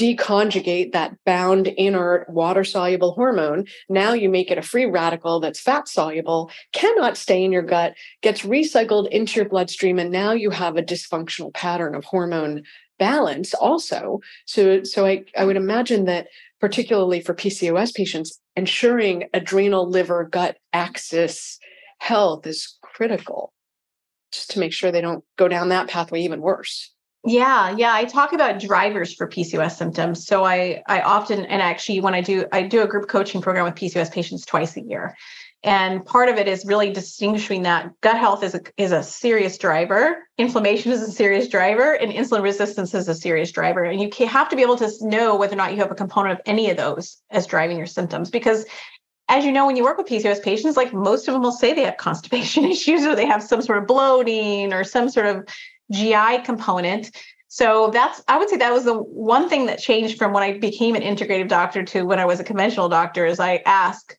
deconjugate 0.00 0.92
that 0.92 1.14
bound 1.26 1.66
inert 1.66 2.28
water 2.30 2.64
soluble 2.64 3.12
hormone. 3.12 3.66
Now 3.90 4.14
you 4.14 4.30
make 4.30 4.50
it 4.50 4.56
a 4.56 4.62
free 4.62 4.86
radical 4.86 5.40
that's 5.40 5.60
fat 5.60 5.88
soluble 5.88 6.50
cannot 6.72 7.18
stay 7.18 7.44
in 7.44 7.52
your 7.52 7.62
gut 7.62 7.94
gets 8.22 8.40
recycled 8.42 9.10
into 9.10 9.36
your 9.36 9.48
bloodstream 9.48 9.98
and 9.98 10.10
now 10.10 10.32
you 10.32 10.48
have 10.50 10.76
a 10.76 10.82
dysfunctional 10.82 11.52
pattern 11.52 11.94
of 11.94 12.04
hormone 12.04 12.62
balance 12.98 13.52
also. 13.52 14.20
So 14.46 14.82
so 14.84 15.04
i, 15.04 15.24
I 15.36 15.44
would 15.44 15.56
imagine 15.56 16.06
that 16.06 16.28
particularly 16.60 17.20
for 17.20 17.34
pcos 17.34 17.94
patients 17.94 18.40
ensuring 18.56 19.24
adrenal 19.34 19.88
liver 19.88 20.24
gut 20.24 20.56
axis 20.72 21.58
health 21.98 22.46
is 22.46 22.78
critical 22.82 23.52
just 24.32 24.50
to 24.50 24.58
make 24.58 24.72
sure 24.72 24.90
they 24.90 25.00
don't 25.00 25.24
go 25.36 25.48
down 25.48 25.68
that 25.68 25.88
pathway 25.88 26.22
even 26.22 26.40
worse 26.40 26.94
yeah, 27.24 27.74
yeah. 27.76 27.92
I 27.92 28.04
talk 28.06 28.32
about 28.32 28.60
drivers 28.60 29.12
for 29.12 29.28
PCOS 29.28 29.76
symptoms. 29.76 30.26
So 30.26 30.44
I 30.44 30.82
I 30.86 31.02
often 31.02 31.44
and 31.44 31.60
actually 31.60 32.00
when 32.00 32.14
I 32.14 32.22
do 32.22 32.46
I 32.52 32.62
do 32.62 32.82
a 32.82 32.86
group 32.86 33.08
coaching 33.08 33.42
program 33.42 33.64
with 33.64 33.74
PCOS 33.74 34.10
patients 34.10 34.46
twice 34.46 34.76
a 34.76 34.80
year. 34.80 35.16
And 35.62 36.04
part 36.06 36.30
of 36.30 36.38
it 36.38 36.48
is 36.48 36.64
really 36.64 36.90
distinguishing 36.90 37.62
that 37.62 37.92
gut 38.00 38.16
health 38.16 38.42
is 38.42 38.54
a, 38.54 38.62
is 38.78 38.92
a 38.92 39.02
serious 39.02 39.58
driver, 39.58 40.26
inflammation 40.38 40.90
is 40.90 41.02
a 41.02 41.12
serious 41.12 41.48
driver, 41.48 41.92
and 41.92 42.10
insulin 42.10 42.42
resistance 42.42 42.94
is 42.94 43.08
a 43.08 43.14
serious 43.14 43.52
driver. 43.52 43.84
And 43.84 44.00
you 44.00 44.26
have 44.26 44.48
to 44.48 44.56
be 44.56 44.62
able 44.62 44.76
to 44.76 44.90
know 45.02 45.36
whether 45.36 45.52
or 45.52 45.56
not 45.58 45.72
you 45.72 45.78
have 45.78 45.90
a 45.90 45.94
component 45.94 46.38
of 46.38 46.40
any 46.46 46.70
of 46.70 46.78
those 46.78 47.20
as 47.28 47.46
driving 47.46 47.76
your 47.76 47.86
symptoms. 47.86 48.30
Because 48.30 48.64
as 49.28 49.44
you 49.44 49.52
know, 49.52 49.66
when 49.66 49.76
you 49.76 49.84
work 49.84 49.98
with 49.98 50.06
PCOS 50.06 50.42
patients, 50.42 50.78
like 50.78 50.94
most 50.94 51.28
of 51.28 51.34
them 51.34 51.42
will 51.42 51.52
say 51.52 51.74
they 51.74 51.84
have 51.84 51.98
constipation 51.98 52.64
issues 52.70 53.04
or 53.04 53.14
they 53.14 53.26
have 53.26 53.42
some 53.42 53.60
sort 53.60 53.78
of 53.78 53.86
bloating 53.86 54.72
or 54.72 54.82
some 54.82 55.10
sort 55.10 55.26
of 55.26 55.46
GI 55.92 56.42
component. 56.44 57.10
So 57.48 57.90
that's, 57.90 58.22
I 58.28 58.38
would 58.38 58.48
say 58.48 58.56
that 58.58 58.72
was 58.72 58.84
the 58.84 58.94
one 58.94 59.48
thing 59.48 59.66
that 59.66 59.80
changed 59.80 60.18
from 60.18 60.32
when 60.32 60.42
I 60.42 60.58
became 60.58 60.94
an 60.94 61.02
integrative 61.02 61.48
doctor 61.48 61.82
to 61.82 62.02
when 62.02 62.20
I 62.20 62.24
was 62.24 62.38
a 62.38 62.44
conventional 62.44 62.88
doctor 62.88 63.26
is 63.26 63.40
I 63.40 63.62
ask, 63.66 64.16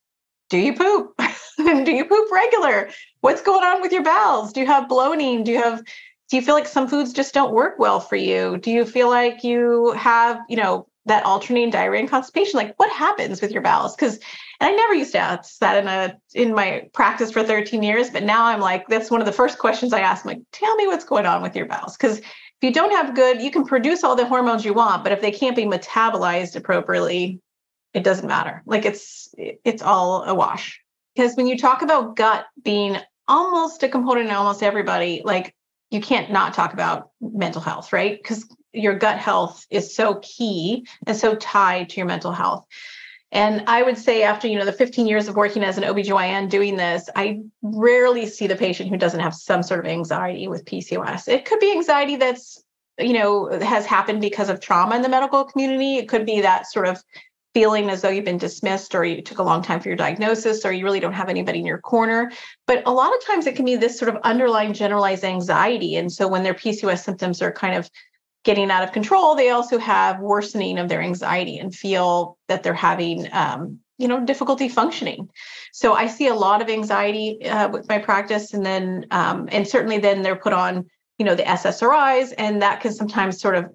do 0.50 0.58
you 0.58 0.74
poop? 0.76 1.14
do 1.58 1.92
you 1.92 2.06
poop 2.06 2.30
regular? 2.32 2.90
What's 3.22 3.42
going 3.42 3.64
on 3.64 3.82
with 3.82 3.94
your 3.94 4.04
bowels? 4.04 4.52
Do 4.52 4.60
you 4.60 4.66
have 4.66 4.90
bloating? 4.90 5.46
Do 5.46 5.52
you 5.52 5.62
have, 5.62 5.82
do 6.30 6.36
you 6.36 6.42
feel 6.42 6.56
like 6.56 6.68
some 6.68 6.90
foods 6.90 7.14
just 7.14 7.34
don't 7.34 7.54
work 7.54 7.80
well 7.80 8.02
for 8.02 8.18
you? 8.18 8.58
Do 8.58 8.70
you 8.70 8.86
feel 8.86 9.10
like 9.10 9.46
you 9.46 9.94
have, 9.94 10.42
you 10.50 10.58
know, 10.58 10.88
that 11.06 11.24
alternating 11.24 11.72
diarrhea 11.72 12.02
and 12.02 12.10
constipation? 12.10 12.58
Like 12.58 12.78
what 12.78 12.92
happens 12.92 13.42
with 13.42 13.52
your 13.52 13.62
bowels? 13.62 13.96
Because 13.96 14.20
and 14.62 14.70
I 14.70 14.74
never 14.74 14.94
used 14.94 15.12
to 15.14 15.18
ask 15.18 15.58
that 15.58 15.78
in 15.78 15.88
a 15.88 16.16
in 16.36 16.54
my 16.54 16.88
practice 16.94 17.32
for 17.32 17.44
13 17.44 17.82
years, 17.82 18.12
but 18.12 18.22
now 18.22 18.46
I'm 18.46 18.60
like, 18.60 18.88
that's 18.88 19.10
one 19.10 19.20
of 19.20 19.26
the 19.26 19.32
first 19.32 19.58
questions 19.58 19.92
I 19.92 20.02
ask. 20.02 20.24
I'm 20.24 20.30
like, 20.30 20.44
tell 20.52 20.76
me 20.76 20.86
what's 20.86 21.04
going 21.04 21.26
on 21.26 21.42
with 21.42 21.56
your 21.56 21.66
bowels. 21.66 21.98
Because 21.98 22.20
if 22.20 22.28
you 22.62 22.72
don't 22.72 22.92
have 22.92 23.16
good, 23.16 23.42
you 23.42 23.50
can 23.50 23.66
produce 23.66 24.04
all 24.04 24.16
the 24.16 24.28
hormones 24.28 24.64
you 24.64 24.76
want, 24.76 25.04
but 25.04 25.14
if 25.14 25.20
they 25.20 25.32
can't 25.32 25.56
be 25.56 25.66
metabolized 25.66 26.56
appropriately, 26.56 27.40
it 27.96 28.04
doesn't 28.04 28.28
matter. 28.28 28.62
Like 28.68 28.86
it's 28.86 29.34
it's 29.36 29.82
all 29.82 30.26
a 30.26 30.36
wash. 30.36 30.80
Because 31.16 31.36
when 31.36 31.48
you 31.48 31.58
talk 31.58 31.82
about 31.82 32.16
gut 32.16 32.46
being 32.64 32.98
almost 33.28 33.82
a 33.82 33.90
component 33.90 34.30
in 34.30 34.36
almost 34.36 34.62
everybody, 34.62 35.24
like 35.26 35.56
you 35.90 36.02
can't 36.02 36.32
not 36.32 36.54
talk 36.54 36.74
about 36.74 37.10
mental 37.20 37.62
health, 37.62 37.92
right? 37.92 38.16
Because 38.22 38.48
your 38.74 38.94
gut 38.94 39.18
health 39.18 39.66
is 39.72 39.96
so 39.96 40.20
key 40.22 40.86
and 41.08 41.18
so 41.18 41.34
tied 41.34 41.90
to 41.90 41.98
your 41.98 42.06
mental 42.06 42.32
health. 42.32 42.68
And 43.32 43.64
I 43.68 43.82
would 43.82 43.98
say 43.98 44.24
after, 44.24 44.48
you 44.48 44.58
know, 44.58 44.66
the 44.66 44.74
15 44.74 45.08
years 45.08 45.28
of 45.28 45.36
working 45.36 45.64
as 45.64 45.78
an 45.78 45.84
OBGYN 45.84 46.50
doing 46.50 46.76
this, 46.76 47.10
I 47.16 47.42
rarely 47.62 48.26
see 48.26 48.46
the 48.46 48.56
patient 48.56 48.90
who 48.90 48.98
doesn't 48.98 49.22
have 49.22 49.34
some 49.34 49.64
sort 49.64 49.80
of 49.80 49.90
anxiety 49.90 50.48
with 50.48 50.66
PCOS. 50.66 51.30
It 51.30 51.46
could 51.46 51.60
be 51.60 51.72
anxiety 51.72 52.18
that's, 52.18 52.62
you 53.00 53.14
know, 53.14 53.48
has 53.62 53.86
happened 53.86 54.20
because 54.20 54.50
of 54.50 54.60
trauma 54.60 54.96
in 54.96 55.02
the 55.02 55.10
medical 55.10 55.46
community. 55.46 55.96
It 55.96 56.10
could 56.10 56.26
be 56.26 56.42
that 56.42 56.68
sort 56.68 56.88
of 56.88 57.02
feeling 57.54 57.90
as 57.90 58.02
though 58.02 58.10
you've 58.10 58.26
been 58.26 58.38
dismissed 58.38 58.96
or 58.96 59.04
you 59.04 59.22
took 59.22 59.40
a 59.40 59.44
long 59.44 59.62
time 59.62 59.80
for 59.80 59.90
your 59.90 59.98
diagnosis 59.98 60.66
or 60.66 60.72
you 60.72 60.84
really 60.84 61.00
don't 61.00 61.14
have 61.14 61.30
anybody 61.30 61.60
in 61.60 61.66
your 61.66 61.80
corner. 61.80 62.32
But 62.66 62.84
a 62.86 62.92
lot 62.92 63.14
of 63.16 63.26
times 63.26 63.46
it 63.46 63.56
can 63.56 63.66
be 63.66 63.76
this 63.76 63.98
sort 63.98 64.14
of 64.14 64.22
underlying 64.24 64.74
generalized 64.74 65.24
anxiety. 65.24 65.96
And 65.96 66.12
so 66.12 66.28
when 66.28 66.44
their 66.44 66.54
PCOS 66.54 67.04
symptoms 67.04 67.42
are 67.42 67.52
kind 67.52 67.76
of 67.76 67.90
getting 68.44 68.72
out 68.72 68.84
of 68.84 68.92
control, 68.92 69.36
they 69.36 69.50
also 69.50 69.78
have 69.78 70.20
worsening 70.20 70.80
of 70.80 70.90
their 70.90 71.02
anxiety 71.02 71.60
and 71.60 71.74
feel 71.76 72.38
that 72.48 72.64
they're 72.64 72.74
having, 72.74 73.32
um, 73.32 73.80
you 73.98 74.08
know, 74.08 74.20
difficulty 74.26 74.68
functioning. 74.68 75.30
So 75.74 75.94
I 75.94 76.08
see 76.08 76.28
a 76.28 76.34
lot 76.34 76.62
of 76.62 76.70
anxiety 76.70 77.46
uh, 77.46 77.70
with 77.70 77.88
my 77.88 78.00
practice, 78.00 78.54
and 78.54 78.66
then, 78.66 79.06
um, 79.12 79.48
and 79.52 79.68
certainly 79.68 80.00
then 80.00 80.24
they're 80.24 80.36
put 80.36 80.54
on, 80.54 80.90
you 81.20 81.26
know, 81.26 81.36
the 81.36 81.44
SSRIs, 81.44 82.34
and 82.38 82.62
that 82.62 82.82
can 82.82 82.94
sometimes 82.94 83.40
sort 83.40 83.56
of 83.56 83.72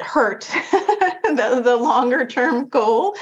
hurt 0.00 0.42
the, 0.72 1.60
the 1.64 1.76
longer 1.76 2.26
term 2.26 2.68
goal 2.68 3.16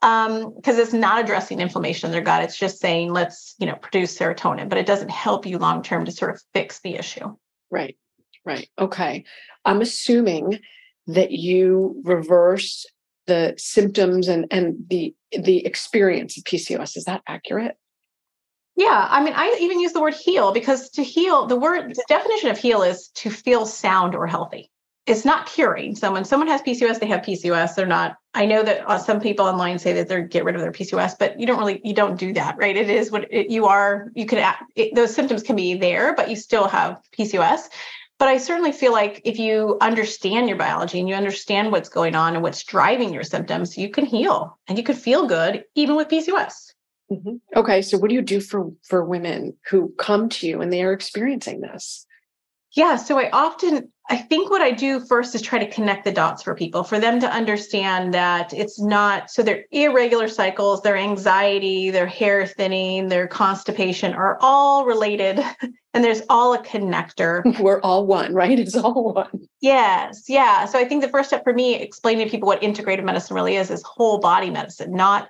because 0.00 0.28
um, 0.28 0.54
it's 0.64 0.92
not 0.92 1.22
addressing 1.22 1.60
inflammation 1.60 2.06
in 2.06 2.12
their 2.12 2.20
gut. 2.20 2.42
It's 2.42 2.58
just 2.58 2.78
saying 2.78 3.12
let's, 3.12 3.54
you 3.58 3.66
know, 3.66 3.76
produce 3.76 4.16
serotonin, 4.16 4.68
but 4.68 4.78
it 4.78 4.86
doesn't 4.86 5.10
help 5.10 5.46
you 5.46 5.58
long 5.58 5.82
term 5.82 6.04
to 6.04 6.12
sort 6.12 6.34
of 6.34 6.42
fix 6.52 6.80
the 6.80 6.94
issue. 6.94 7.36
Right. 7.70 7.96
Right. 8.46 8.68
Okay. 8.78 9.24
I'm 9.64 9.80
assuming 9.80 10.60
that 11.08 11.32
you 11.32 12.00
reverse 12.04 12.86
the 13.26 13.54
symptoms 13.58 14.28
and 14.28 14.46
and 14.50 14.76
the 14.88 15.14
the 15.32 15.66
experience 15.66 16.38
of 16.38 16.44
PCOS. 16.44 16.96
Is 16.96 17.04
that 17.04 17.22
accurate? 17.26 17.76
Yeah, 18.76 19.08
I 19.10 19.24
mean, 19.24 19.32
I 19.34 19.56
even 19.60 19.80
use 19.80 19.92
the 19.92 20.00
word 20.00 20.14
heal 20.14 20.52
because 20.52 20.90
to 20.90 21.02
heal, 21.02 21.46
the 21.46 21.56
word 21.56 21.94
the 21.94 22.04
definition 22.08 22.50
of 22.50 22.58
heal 22.58 22.82
is 22.82 23.08
to 23.16 23.30
feel 23.30 23.66
sound 23.66 24.14
or 24.14 24.26
healthy. 24.26 24.70
It's 25.06 25.24
not 25.24 25.46
curing. 25.46 25.94
So 25.94 26.12
when 26.12 26.24
someone 26.24 26.48
has 26.48 26.60
PCOS, 26.62 26.98
they 26.98 27.06
have 27.06 27.22
PCOS. 27.22 27.74
They're 27.74 27.86
not. 27.86 28.16
I 28.34 28.44
know 28.44 28.62
that 28.64 28.88
uh, 28.88 28.98
some 28.98 29.20
people 29.20 29.46
online 29.46 29.78
say 29.78 29.92
that 29.94 30.08
they're 30.08 30.22
get 30.22 30.44
rid 30.44 30.56
of 30.56 30.60
their 30.60 30.72
PCOS, 30.72 31.16
but 31.18 31.38
you 31.40 31.46
don't 31.46 31.58
really 31.58 31.80
you 31.84 31.94
don't 31.94 32.18
do 32.18 32.32
that, 32.34 32.56
right? 32.58 32.76
It 32.76 32.90
is 32.90 33.10
what 33.10 33.32
it, 33.32 33.50
you 33.50 33.66
are. 33.66 34.10
You 34.14 34.26
could 34.26 34.44
those 34.94 35.14
symptoms 35.14 35.42
can 35.42 35.56
be 35.56 35.74
there, 35.74 36.14
but 36.14 36.28
you 36.28 36.36
still 36.36 36.68
have 36.68 37.00
PCOS. 37.18 37.68
But 38.18 38.28
I 38.28 38.38
certainly 38.38 38.72
feel 38.72 38.92
like 38.92 39.20
if 39.24 39.38
you 39.38 39.76
understand 39.80 40.48
your 40.48 40.56
biology 40.56 40.98
and 40.98 41.08
you 41.08 41.14
understand 41.14 41.70
what's 41.70 41.90
going 41.90 42.14
on 42.14 42.34
and 42.34 42.42
what's 42.42 42.64
driving 42.64 43.12
your 43.12 43.24
symptoms, 43.24 43.76
you 43.76 43.90
can 43.90 44.06
heal 44.06 44.58
and 44.68 44.78
you 44.78 44.84
can 44.84 44.96
feel 44.96 45.26
good 45.26 45.64
even 45.74 45.96
with 45.96 46.08
PCOS. 46.08 46.72
Mm-hmm. 47.12 47.36
Okay, 47.54 47.82
so 47.82 47.98
what 47.98 48.08
do 48.08 48.14
you 48.14 48.22
do 48.22 48.40
for 48.40 48.72
for 48.82 49.04
women 49.04 49.56
who 49.70 49.92
come 49.98 50.28
to 50.30 50.46
you 50.46 50.60
and 50.60 50.72
they 50.72 50.82
are 50.82 50.92
experiencing 50.92 51.60
this? 51.60 52.06
Yeah, 52.74 52.96
so 52.96 53.18
I 53.18 53.30
often 53.30 53.92
I 54.08 54.16
think 54.16 54.50
what 54.50 54.62
I 54.62 54.70
do 54.70 55.00
first 55.00 55.34
is 55.34 55.42
try 55.42 55.58
to 55.58 55.68
connect 55.68 56.04
the 56.04 56.12
dots 56.12 56.42
for 56.42 56.54
people, 56.54 56.84
for 56.84 57.00
them 57.00 57.18
to 57.20 57.28
understand 57.28 58.14
that 58.14 58.52
it's 58.52 58.80
not 58.80 59.30
so 59.30 59.42
their 59.42 59.64
irregular 59.72 60.28
cycles, 60.28 60.82
their 60.82 60.96
anxiety, 60.96 61.90
their 61.90 62.06
hair 62.06 62.46
thinning, 62.46 63.08
their 63.08 63.26
constipation 63.26 64.12
are 64.12 64.38
all 64.40 64.84
related 64.86 65.40
and 65.94 66.04
there's 66.04 66.22
all 66.28 66.54
a 66.54 66.62
connector. 66.62 67.58
We're 67.60 67.80
all 67.80 68.06
one, 68.06 68.32
right? 68.32 68.58
It's 68.58 68.76
all 68.76 69.12
one. 69.12 69.48
Yes, 69.60 70.24
yeah. 70.28 70.66
So 70.66 70.78
I 70.78 70.84
think 70.84 71.02
the 71.02 71.08
first 71.08 71.30
step 71.30 71.42
for 71.42 71.52
me 71.52 71.74
explaining 71.74 72.26
to 72.26 72.30
people 72.30 72.46
what 72.46 72.62
integrative 72.62 73.04
medicine 73.04 73.34
really 73.34 73.56
is 73.56 73.70
is 73.70 73.82
whole 73.82 74.18
body 74.18 74.50
medicine, 74.50 74.92
not 74.92 75.28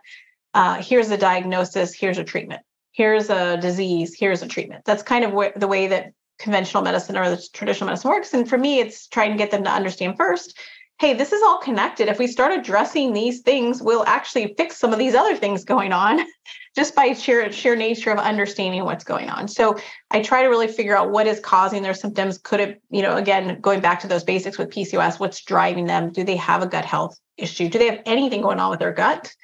uh, 0.52 0.82
here's 0.82 1.10
a 1.10 1.16
diagnosis, 1.16 1.94
here's 1.94 2.18
a 2.18 2.24
treatment, 2.24 2.60
here's 2.92 3.30
a 3.30 3.56
disease, 3.56 4.14
here's 4.18 4.42
a 4.42 4.48
treatment. 4.48 4.84
That's 4.84 5.02
kind 5.02 5.24
of 5.24 5.32
wh- 5.32 5.58
the 5.58 5.68
way 5.68 5.86
that 5.86 6.12
conventional 6.38 6.82
medicine 6.82 7.16
or 7.16 7.28
the 7.28 7.42
traditional 7.52 7.86
medicine 7.86 8.10
works. 8.10 8.34
And 8.34 8.48
for 8.48 8.58
me, 8.58 8.80
it's 8.80 9.06
trying 9.08 9.32
to 9.32 9.38
get 9.38 9.50
them 9.50 9.64
to 9.64 9.70
understand 9.70 10.16
first 10.16 10.58
hey, 10.98 11.12
this 11.12 11.32
is 11.32 11.42
all 11.42 11.58
connected. 11.58 12.08
If 12.08 12.18
we 12.18 12.26
start 12.26 12.58
addressing 12.58 13.12
these 13.12 13.40
things, 13.40 13.82
we'll 13.82 14.06
actually 14.06 14.54
fix 14.56 14.78
some 14.78 14.94
of 14.94 14.98
these 14.98 15.14
other 15.14 15.36
things 15.36 15.62
going 15.62 15.92
on 15.92 16.20
just 16.74 16.94
by 16.94 17.12
sheer, 17.12 17.52
sheer 17.52 17.76
nature 17.76 18.10
of 18.10 18.18
understanding 18.18 18.82
what's 18.84 19.04
going 19.04 19.28
on. 19.28 19.46
So 19.46 19.76
I 20.10 20.22
try 20.22 20.42
to 20.42 20.48
really 20.48 20.68
figure 20.68 20.96
out 20.96 21.10
what 21.10 21.26
is 21.26 21.38
causing 21.40 21.82
their 21.82 21.92
symptoms. 21.92 22.38
Could 22.38 22.60
it, 22.60 22.82
you 22.90 23.02
know, 23.02 23.16
again, 23.16 23.60
going 23.60 23.80
back 23.80 24.00
to 24.00 24.08
those 24.08 24.24
basics 24.24 24.56
with 24.56 24.70
PCOS, 24.70 25.20
what's 25.20 25.42
driving 25.44 25.84
them? 25.84 26.12
Do 26.12 26.24
they 26.24 26.36
have 26.36 26.62
a 26.62 26.66
gut 26.66 26.86
health 26.86 27.18
issue? 27.36 27.68
Do 27.68 27.78
they 27.78 27.90
have 27.90 28.00
anything 28.06 28.40
going 28.40 28.58
on 28.58 28.70
with 28.70 28.80
their 28.80 28.92
gut? 28.92 29.34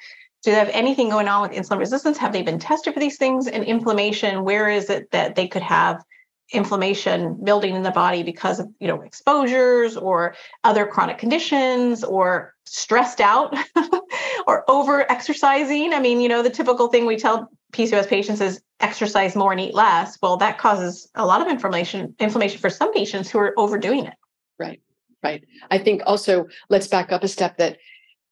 Do 0.41 0.51
they 0.51 0.57
have 0.57 0.69
anything 0.69 1.09
going 1.09 1.27
on 1.27 1.43
with 1.43 1.51
insulin 1.51 1.77
resistance? 1.77 2.17
Have 2.17 2.33
they 2.33 2.41
been 2.41 2.59
tested 2.59 2.95
for 2.95 2.99
these 2.99 3.17
things? 3.17 3.47
And 3.47 3.63
inflammation, 3.63 4.43
where 4.43 4.69
is 4.69 4.89
it 4.89 5.11
that 5.11 5.35
they 5.35 5.47
could 5.47 5.61
have 5.61 6.03
inflammation 6.51 7.39
building 7.43 7.75
in 7.75 7.83
the 7.83 7.91
body 7.91 8.21
because 8.21 8.59
of 8.59 8.67
you 8.79 8.87
know 8.87 9.01
exposures 9.01 9.95
or 9.95 10.35
other 10.63 10.85
chronic 10.85 11.17
conditions 11.17 12.03
or 12.03 12.53
stressed 12.65 13.21
out 13.21 13.57
or 14.47 14.69
over 14.69 15.09
exercising 15.11 15.93
i 15.93 15.99
mean 15.99 16.19
you 16.19 16.27
know 16.27 16.43
the 16.43 16.49
typical 16.49 16.89
thing 16.89 17.05
we 17.05 17.15
tell 17.15 17.49
pcos 17.71 18.07
patients 18.07 18.41
is 18.41 18.61
exercise 18.83 19.35
more 19.35 19.53
and 19.53 19.61
eat 19.61 19.73
less. 19.73 20.17
Well 20.21 20.37
that 20.37 20.57
causes 20.57 21.09
a 21.15 21.25
lot 21.25 21.41
of 21.41 21.47
inflammation 21.47 22.13
inflammation 22.19 22.59
for 22.59 22.69
some 22.69 22.93
patients 22.93 23.31
who 23.31 23.39
are 23.39 23.53
overdoing 23.57 24.05
it. 24.05 24.13
Right 24.59 24.81
right. 25.23 25.43
I 25.71 25.77
think 25.77 26.03
also 26.05 26.47
let's 26.69 26.87
back 26.87 27.11
up 27.11 27.23
a 27.23 27.27
step 27.27 27.57
that 27.57 27.77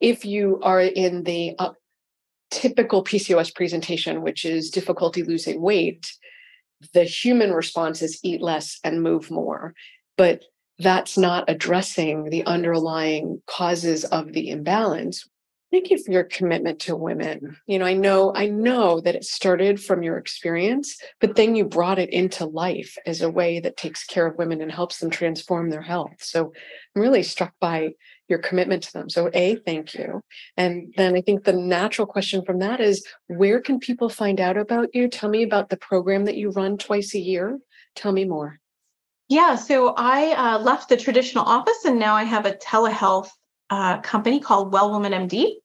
if 0.01 0.25
you 0.25 0.59
are 0.61 0.81
in 0.81 1.23
the 1.23 1.55
uh, 1.57 1.71
typical 2.51 3.03
PCOS 3.03 3.55
presentation, 3.55 4.21
which 4.21 4.43
is 4.45 4.69
difficulty 4.69 5.23
losing 5.23 5.61
weight, 5.61 6.11
the 6.93 7.03
human 7.03 7.51
response 7.51 8.01
is 8.01 8.19
eat 8.23 8.41
less 8.41 8.79
and 8.83 9.03
move 9.03 9.31
more. 9.31 9.73
But 10.17 10.43
that's 10.79 11.17
not 11.17 11.49
addressing 11.49 12.29
the 12.29 12.45
underlying 12.45 13.41
causes 13.47 14.03
of 14.05 14.33
the 14.33 14.49
imbalance. 14.49 15.27
Thank 15.71 15.89
you 15.89 16.03
for 16.03 16.11
your 16.11 16.25
commitment 16.25 16.79
to 16.81 16.97
women. 16.97 17.55
You 17.65 17.79
know, 17.79 17.85
I 17.85 17.93
know, 17.93 18.33
I 18.35 18.47
know 18.47 18.99
that 18.99 19.15
it 19.15 19.23
started 19.23 19.81
from 19.81 20.03
your 20.03 20.17
experience, 20.17 20.97
but 21.21 21.37
then 21.37 21.55
you 21.55 21.63
brought 21.63 21.97
it 21.97 22.09
into 22.09 22.45
life 22.45 22.97
as 23.05 23.21
a 23.21 23.29
way 23.29 23.61
that 23.61 23.77
takes 23.77 24.03
care 24.03 24.27
of 24.27 24.37
women 24.37 24.59
and 24.61 24.69
helps 24.69 24.99
them 24.99 25.09
transform 25.09 25.69
their 25.69 25.81
health. 25.81 26.15
So 26.19 26.51
I'm 26.93 27.01
really 27.01 27.23
struck 27.23 27.53
by 27.61 27.91
your 28.27 28.39
commitment 28.39 28.83
to 28.83 28.93
them. 28.93 29.09
So 29.09 29.29
A, 29.33 29.55
thank 29.55 29.93
you. 29.93 30.19
And 30.57 30.93
then 30.97 31.15
I 31.15 31.21
think 31.21 31.45
the 31.45 31.53
natural 31.53 32.05
question 32.05 32.43
from 32.43 32.59
that 32.59 32.81
is 32.81 33.05
where 33.27 33.61
can 33.61 33.79
people 33.79 34.09
find 34.09 34.41
out 34.41 34.57
about 34.57 34.93
you? 34.93 35.07
Tell 35.07 35.29
me 35.29 35.43
about 35.43 35.69
the 35.69 35.77
program 35.77 36.25
that 36.25 36.35
you 36.35 36.51
run 36.51 36.77
twice 36.77 37.15
a 37.15 37.19
year. 37.19 37.59
Tell 37.95 38.11
me 38.11 38.25
more. 38.25 38.59
Yeah, 39.29 39.55
so 39.55 39.93
I 39.95 40.33
uh, 40.33 40.59
left 40.59 40.89
the 40.89 40.97
traditional 40.97 41.45
office 41.45 41.85
and 41.85 41.97
now 41.97 42.15
I 42.15 42.23
have 42.23 42.45
a 42.45 42.51
telehealth 42.51 43.29
uh, 43.71 43.99
company 44.01 44.39
called 44.39 44.71
Well 44.71 44.91
Woman 44.91 45.13
MD 45.13 45.55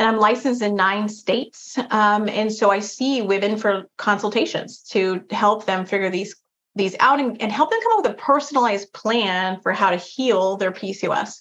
and 0.00 0.08
I'm 0.08 0.18
licensed 0.18 0.62
in 0.62 0.74
nine 0.76 1.08
states. 1.10 1.76
Um, 1.90 2.26
and 2.30 2.50
so 2.50 2.70
I 2.70 2.78
see 2.78 3.20
women 3.20 3.58
for 3.58 3.84
consultations 3.98 4.82
to 4.90 5.22
help 5.30 5.66
them 5.66 5.84
figure 5.84 6.08
these 6.08 6.34
these 6.76 6.94
out 7.00 7.18
and, 7.18 7.40
and 7.42 7.50
help 7.50 7.68
them 7.70 7.80
come 7.82 7.98
up 7.98 8.04
with 8.04 8.12
a 8.12 8.16
personalized 8.16 8.92
plan 8.92 9.60
for 9.60 9.72
how 9.72 9.90
to 9.90 9.96
heal 9.96 10.56
their 10.56 10.70
PCOS. 10.70 11.40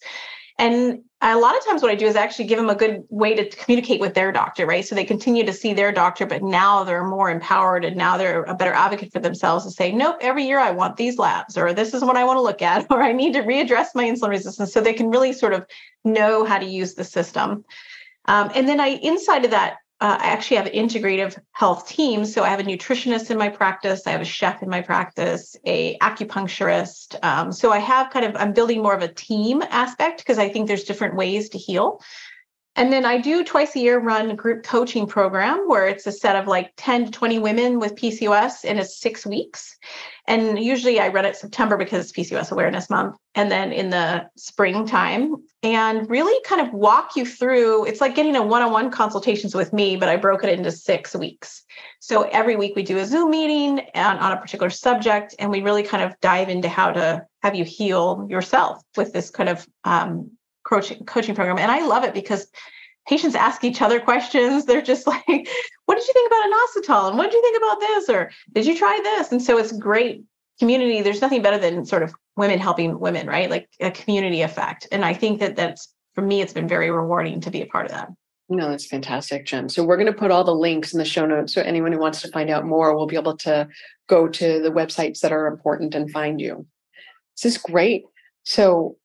And 0.57 1.03
a 1.21 1.37
lot 1.37 1.57
of 1.57 1.65
times 1.65 1.81
what 1.81 1.91
I 1.91 1.95
do 1.95 2.05
is 2.05 2.15
actually 2.15 2.45
give 2.45 2.57
them 2.57 2.69
a 2.69 2.75
good 2.75 3.03
way 3.09 3.35
to 3.35 3.49
communicate 3.49 3.99
with 3.99 4.13
their 4.13 4.31
doctor, 4.31 4.65
right? 4.65 4.85
So 4.85 4.95
they 4.95 5.03
continue 5.03 5.45
to 5.45 5.51
see 5.51 5.73
their 5.73 5.91
doctor, 5.91 6.25
but 6.25 6.41
now 6.41 6.85
they're 6.85 7.03
more 7.03 7.29
empowered 7.29 7.83
and 7.83 7.97
now 7.97 8.17
they're 8.17 8.43
a 8.43 8.55
better 8.55 8.71
advocate 8.71 9.11
for 9.11 9.19
themselves 9.19 9.65
to 9.65 9.71
say, 9.71 9.91
nope, 9.91 10.15
every 10.21 10.45
year 10.45 10.59
I 10.59 10.71
want 10.71 10.95
these 10.95 11.17
labs, 11.17 11.57
or 11.57 11.73
this 11.73 11.93
is 11.93 12.03
what 12.03 12.15
I 12.15 12.23
want 12.23 12.37
to 12.37 12.41
look 12.41 12.61
at, 12.61 12.87
or 12.89 13.03
I 13.03 13.11
need 13.11 13.33
to 13.33 13.41
readdress 13.41 13.87
my 13.95 14.05
insulin 14.05 14.29
resistance. 14.29 14.71
So 14.71 14.79
they 14.79 14.93
can 14.93 15.09
really 15.09 15.33
sort 15.33 15.53
of 15.53 15.65
know 16.05 16.45
how 16.45 16.57
to 16.57 16.65
use 16.65 16.93
the 16.93 17.03
system. 17.03 17.65
Um, 18.25 18.51
and 18.55 18.67
then 18.67 18.79
I, 18.79 18.87
inside 18.87 19.43
of 19.43 19.51
that, 19.51 19.77
uh, 20.01 20.17
I 20.19 20.27
actually 20.27 20.57
have 20.57 20.67
an 20.67 20.73
integrative 20.73 21.37
health 21.51 21.87
team. 21.87 22.25
So 22.25 22.43
I 22.43 22.49
have 22.49 22.59
a 22.59 22.63
nutritionist 22.63 23.31
in 23.31 23.37
my 23.37 23.49
practice, 23.49 24.07
I 24.07 24.11
have 24.11 24.21
a 24.21 24.25
chef 24.25 24.63
in 24.63 24.69
my 24.69 24.81
practice, 24.81 25.57
a 25.65 25.97
acupuncturist. 25.97 27.21
Um, 27.21 27.51
so 27.51 27.71
I 27.71 27.79
have 27.79 28.09
kind 28.09 28.25
of 28.25 28.35
I'm 28.37 28.53
building 28.53 28.81
more 28.81 28.93
of 28.93 29.01
a 29.01 29.09
team 29.09 29.61
aspect 29.61 30.19
because 30.19 30.39
I 30.39 30.49
think 30.49 30.67
there's 30.67 30.85
different 30.85 31.15
ways 31.15 31.49
to 31.49 31.57
heal. 31.57 32.01
And 32.79 32.93
then 32.93 33.03
I 33.03 33.17
do 33.17 33.43
twice 33.43 33.75
a 33.75 33.79
year 33.79 33.99
run 33.99 34.31
a 34.31 34.35
group 34.35 34.63
coaching 34.63 35.05
program 35.05 35.67
where 35.67 35.85
it's 35.85 36.07
a 36.07 36.13
set 36.13 36.37
of 36.37 36.47
like 36.47 36.71
10 36.77 37.07
to 37.07 37.11
20 37.11 37.37
women 37.37 37.77
with 37.77 37.95
PCOS 37.95 38.63
and 38.63 38.79
it's 38.79 38.97
six 39.01 39.25
weeks. 39.25 39.77
And 40.27 40.57
usually 40.57 40.97
I 40.97 41.09
run 41.09 41.25
it 41.25 41.35
September 41.35 41.75
because 41.75 42.05
it's 42.05 42.17
PCOS 42.17 42.53
Awareness 42.53 42.89
Month 42.89 43.17
and 43.35 43.51
then 43.51 43.73
in 43.73 43.89
the 43.89 44.29
springtime 44.37 45.35
and 45.61 46.09
really 46.09 46.41
kind 46.45 46.65
of 46.65 46.73
walk 46.73 47.17
you 47.17 47.25
through 47.25 47.85
it's 47.85 47.99
like 47.99 48.15
getting 48.15 48.37
a 48.37 48.41
one-on-one 48.41 48.91
consultations 48.91 49.53
with 49.53 49.73
me, 49.73 49.97
but 49.97 50.07
I 50.07 50.15
broke 50.15 50.45
it 50.45 50.57
into 50.57 50.71
six 50.71 51.13
weeks. 51.13 51.65
So 51.99 52.21
every 52.29 52.55
week 52.55 52.77
we 52.77 52.83
do 52.83 52.97
a 52.99 53.05
Zoom 53.05 53.31
meeting 53.31 53.79
and 53.93 54.19
on 54.19 54.31
a 54.31 54.37
particular 54.37 54.69
subject 54.69 55.35
and 55.37 55.51
we 55.51 55.61
really 55.61 55.83
kind 55.83 56.01
of 56.01 56.17
dive 56.21 56.47
into 56.47 56.69
how 56.69 56.91
to 56.93 57.25
have 57.43 57.55
you 57.55 57.65
heal 57.65 58.25
yourself 58.29 58.81
with 58.95 59.11
this 59.11 59.29
kind 59.29 59.49
of 59.49 59.67
um, 59.83 60.31
coaching 60.69 61.03
coaching 61.05 61.35
program. 61.35 61.57
And 61.57 61.71
i 61.71 61.85
love 61.85 62.03
it 62.03 62.13
because 62.13 62.47
patients 63.07 63.35
ask 63.35 63.63
each 63.63 63.81
other 63.81 63.99
questions. 63.99 64.65
They're 64.65 64.81
just 64.81 65.07
like 65.07 65.49
what 65.85 65.95
did 65.95 66.07
you 66.07 66.13
think 66.13 66.31
about 66.31 66.49
inositol? 66.49 67.09
And 67.09 67.17
what 67.17 67.31
did 67.31 67.33
you 67.33 67.41
think 67.41 67.57
about 67.57 67.79
this? 67.79 68.09
Or 68.09 68.31
did 68.53 68.65
you 68.65 68.77
try 68.77 68.99
this? 69.03 69.31
And 69.31 69.41
so 69.41 69.57
it's 69.57 69.71
great 69.71 70.23
community. 70.59 71.01
There's 71.01 71.21
nothing 71.21 71.41
better 71.41 71.57
than 71.57 71.85
sort 71.85 72.03
of 72.03 72.13
women 72.37 72.59
helping 72.59 72.99
women 72.99 73.27
right? 73.27 73.49
Like 73.49 73.69
a 73.79 73.91
community 73.91 74.41
effect. 74.41 74.87
And 74.91 75.03
i 75.03 75.13
think 75.13 75.39
that 75.39 75.55
that's 75.55 75.93
for 76.13 76.21
me 76.21 76.41
it's 76.41 76.53
been 76.53 76.67
very 76.67 76.91
rewarding 76.91 77.41
to 77.41 77.51
be 77.51 77.61
a 77.61 77.65
part 77.65 77.85
of 77.85 77.91
that. 77.91 78.09
No, 78.51 78.71
that's 78.71 78.87
fantastic, 78.87 79.45
Jen. 79.45 79.69
So 79.69 79.83
we're 79.83 79.95
going 79.95 80.11
to 80.11 80.19
put 80.19 80.31
all 80.31 80.43
the 80.43 80.55
links 80.55 80.91
in 80.91 80.97
the 80.97 81.05
show 81.05 81.27
notes. 81.27 81.53
So 81.53 81.61
anyone 81.61 81.91
who 81.91 81.99
wants 81.99 82.19
to 82.21 82.31
find 82.31 82.49
out 82.49 82.65
more 82.65 82.95
will 82.95 83.05
be 83.05 83.15
able 83.15 83.37
to 83.37 83.67
go 84.07 84.27
to 84.27 84.59
the 84.59 84.71
websites 84.71 85.19
that 85.19 85.31
are 85.31 85.45
important 85.45 85.93
and 85.93 86.09
find 86.09 86.41
you. 86.41 86.65
This 87.35 87.55
is 87.55 87.61
great. 87.61 88.05
So 88.43 88.97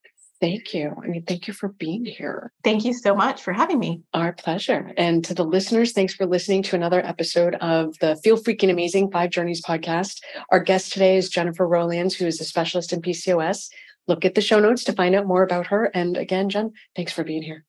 Thank 0.44 0.74
you. 0.74 0.94
I 1.02 1.06
mean, 1.06 1.22
thank 1.22 1.48
you 1.48 1.54
for 1.54 1.68
being 1.68 2.04
here. 2.04 2.52
Thank 2.62 2.84
you 2.84 2.92
so 2.92 3.14
much 3.14 3.42
for 3.42 3.54
having 3.54 3.78
me. 3.78 4.02
Our 4.12 4.34
pleasure. 4.34 4.92
And 4.98 5.24
to 5.24 5.32
the 5.32 5.42
listeners, 5.42 5.92
thanks 5.92 6.12
for 6.12 6.26
listening 6.26 6.62
to 6.64 6.76
another 6.76 7.00
episode 7.00 7.54
of 7.62 7.98
the 8.00 8.16
Feel 8.22 8.36
Freaking 8.36 8.70
Amazing 8.70 9.10
Five 9.10 9.30
Journeys 9.30 9.62
podcast. 9.62 10.20
Our 10.50 10.60
guest 10.60 10.92
today 10.92 11.16
is 11.16 11.30
Jennifer 11.30 11.66
Roelands, 11.66 12.12
who 12.12 12.26
is 12.26 12.42
a 12.42 12.44
specialist 12.44 12.92
in 12.92 13.00
PCOS. 13.00 13.70
Look 14.06 14.26
at 14.26 14.34
the 14.34 14.42
show 14.42 14.60
notes 14.60 14.84
to 14.84 14.92
find 14.92 15.14
out 15.14 15.26
more 15.26 15.44
about 15.44 15.68
her. 15.68 15.86
And 15.94 16.18
again, 16.18 16.50
Jen, 16.50 16.72
thanks 16.94 17.12
for 17.12 17.24
being 17.24 17.42
here. 17.42 17.64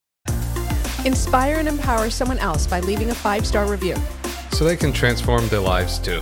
Inspire 1.05 1.55
and 1.55 1.69
empower 1.69 2.09
someone 2.09 2.39
else 2.39 2.67
by 2.67 2.81
leaving 2.81 3.09
a 3.09 3.15
five 3.15 3.47
star 3.47 3.71
review 3.71 3.95
so 4.51 4.65
they 4.65 4.75
can 4.75 4.91
transform 4.91 5.47
their 5.47 5.61
lives 5.61 5.97
too. 5.97 6.21